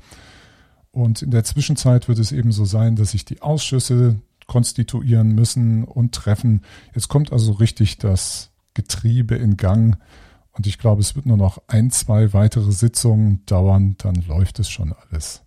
Und 0.96 1.20
in 1.20 1.30
der 1.30 1.44
Zwischenzeit 1.44 2.08
wird 2.08 2.18
es 2.18 2.32
eben 2.32 2.52
so 2.52 2.64
sein, 2.64 2.96
dass 2.96 3.10
sich 3.10 3.26
die 3.26 3.42
Ausschüsse 3.42 4.16
konstituieren 4.46 5.34
müssen 5.34 5.84
und 5.84 6.14
treffen. 6.14 6.62
Jetzt 6.94 7.08
kommt 7.08 7.34
also 7.34 7.52
richtig 7.52 7.98
das 7.98 8.50
Getriebe 8.72 9.34
in 9.34 9.58
Gang. 9.58 9.98
Und 10.52 10.66
ich 10.66 10.78
glaube, 10.78 11.02
es 11.02 11.14
wird 11.14 11.26
nur 11.26 11.36
noch 11.36 11.60
ein, 11.66 11.90
zwei 11.90 12.32
weitere 12.32 12.72
Sitzungen 12.72 13.44
dauern, 13.44 13.96
dann 13.98 14.14
läuft 14.26 14.58
es 14.58 14.70
schon 14.70 14.94
alles. 14.94 15.42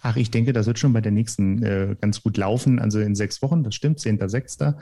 Ach, 0.00 0.14
ich 0.14 0.30
denke, 0.30 0.52
das 0.52 0.66
wird 0.66 0.78
schon 0.78 0.92
bei 0.92 1.00
der 1.00 1.10
nächsten 1.10 1.60
äh, 1.64 1.96
ganz 2.00 2.22
gut 2.22 2.36
laufen. 2.36 2.78
Also 2.78 3.00
in 3.00 3.16
sechs 3.16 3.42
Wochen, 3.42 3.64
das 3.64 3.74
stimmt, 3.74 3.98
10.6. 3.98 4.76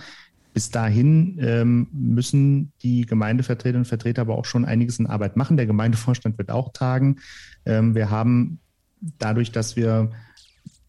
Bis 0.53 0.69
dahin 0.69 1.39
ähm, 1.41 1.89
müssen 1.91 2.73
die 2.83 3.07
Gemeindevertreterinnen 3.07 3.83
und 3.83 3.89
Vertreter 3.89 4.21
aber 4.21 4.37
auch 4.37 4.45
schon 4.45 4.67
einiges 4.67 4.99
in 4.99 5.07
Arbeit 5.07 5.39
machen. 5.39 5.57
Der 5.57 5.65
Gemeindevorstand 5.65 6.37
wird 6.37 6.51
auch 6.51 6.75
tagen. 6.75 7.17
Ähm, 7.65 7.95
wir 7.95 8.11
haben 8.11 8.61
dadurch, 9.01 9.53
dass 9.53 9.77
wir 9.77 10.11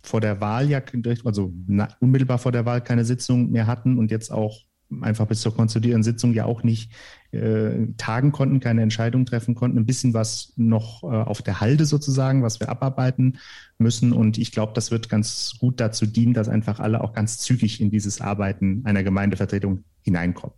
vor 0.03 0.21
der 0.21 0.41
Wahl 0.41 0.69
ja, 0.69 0.81
also 1.23 1.53
unmittelbar 1.99 2.39
vor 2.39 2.51
der 2.51 2.65
Wahl 2.65 2.81
keine 2.81 3.05
Sitzung 3.05 3.51
mehr 3.51 3.67
hatten 3.67 3.97
und 3.97 4.11
jetzt 4.11 4.31
auch 4.31 4.65
einfach 4.99 5.27
bis 5.27 5.41
zur 5.41 5.55
konstituierenden 5.55 6.03
Sitzung 6.03 6.33
ja 6.33 6.45
auch 6.45 6.63
nicht 6.63 6.91
äh, 7.31 7.87
tagen 7.97 8.31
konnten, 8.31 8.59
keine 8.59 8.81
Entscheidung 8.81 9.25
treffen 9.25 9.55
konnten, 9.55 9.77
ein 9.77 9.85
bisschen 9.85 10.13
was 10.13 10.53
noch 10.57 11.03
äh, 11.03 11.07
auf 11.07 11.41
der 11.41 11.61
Halde 11.61 11.85
sozusagen, 11.85 12.43
was 12.43 12.59
wir 12.59 12.67
abarbeiten 12.67 13.37
müssen. 13.77 14.11
Und 14.11 14.37
ich 14.37 14.51
glaube, 14.51 14.73
das 14.73 14.91
wird 14.91 15.07
ganz 15.07 15.55
gut 15.59 15.79
dazu 15.79 16.05
dienen, 16.05 16.33
dass 16.33 16.49
einfach 16.49 16.79
alle 16.79 17.01
auch 17.01 17.13
ganz 17.13 17.37
zügig 17.37 17.79
in 17.79 17.89
dieses 17.89 18.19
Arbeiten 18.19 18.81
einer 18.83 19.03
Gemeindevertretung 19.03 19.83
hineinkommen. 20.01 20.55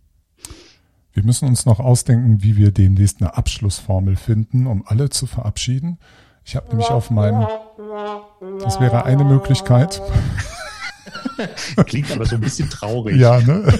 Wir 1.12 1.22
müssen 1.22 1.46
uns 1.46 1.64
noch 1.64 1.78
ausdenken, 1.78 2.42
wie 2.42 2.56
wir 2.56 2.72
demnächst 2.72 3.20
eine 3.20 3.36
Abschlussformel 3.36 4.16
finden, 4.16 4.66
um 4.66 4.84
alle 4.84 5.10
zu 5.10 5.26
verabschieden. 5.26 5.98
Ich 6.44 6.56
habe 6.56 6.68
nämlich 6.68 6.88
auf 6.88 7.10
meinem, 7.10 7.46
das 8.60 8.78
wäre 8.80 9.04
eine 9.04 9.24
Möglichkeit. 9.24 10.02
Klingt 11.86 12.12
aber 12.12 12.26
so 12.26 12.36
ein 12.36 12.40
bisschen 12.40 12.68
traurig. 12.68 13.16
Ja, 13.16 13.40
ne? 13.40 13.72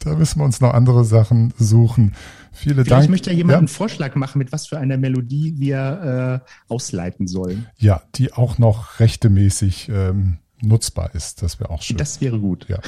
Da 0.00 0.14
müssen 0.14 0.40
wir 0.40 0.44
uns 0.44 0.60
noch 0.60 0.72
andere 0.72 1.04
Sachen 1.04 1.52
suchen. 1.58 2.14
Viele 2.52 2.76
Vielleicht 2.76 2.90
Dank. 2.90 3.04
Ich 3.04 3.10
möchte 3.10 3.30
ja 3.30 3.36
jemand 3.36 3.52
ja? 3.52 3.58
einen 3.58 3.68
Vorschlag 3.68 4.14
machen, 4.16 4.38
mit 4.38 4.50
was 4.50 4.66
für 4.66 4.78
einer 4.78 4.96
Melodie 4.96 5.54
wir 5.58 6.42
äh, 6.46 6.72
ausleiten 6.72 7.26
sollen. 7.26 7.66
Ja, 7.78 8.02
die 8.14 8.32
auch 8.32 8.58
noch 8.58 8.98
rechtemäßig 8.98 9.88
ähm, 9.88 10.38
nutzbar 10.60 11.14
ist. 11.14 11.42
Das 11.42 11.60
wäre 11.60 11.70
auch 11.70 11.82
schön. 11.82 11.96
Das 11.96 12.20
wäre 12.20 12.38
gut. 12.38 12.66
Ja. 12.68 12.78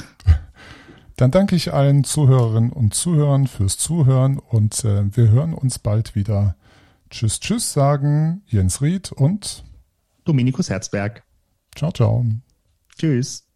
Dann 1.15 1.31
danke 1.31 1.55
ich 1.55 1.73
allen 1.73 2.03
Zuhörerinnen 2.03 2.71
und 2.71 2.93
Zuhörern 2.93 3.47
fürs 3.47 3.77
Zuhören 3.77 4.39
und 4.39 4.83
äh, 4.83 5.03
wir 5.15 5.29
hören 5.29 5.53
uns 5.53 5.79
bald 5.79 6.15
wieder. 6.15 6.55
Tschüss, 7.13 7.39
tschüss 7.39 7.73
sagen 7.73 8.41
Jens 8.47 8.81
Ried 8.81 9.11
und 9.11 9.63
Dominikus 10.23 10.71
Herzberg. 10.71 11.23
Ciao, 11.75 11.91
ciao. 11.91 12.25
Tschüss. 12.97 13.47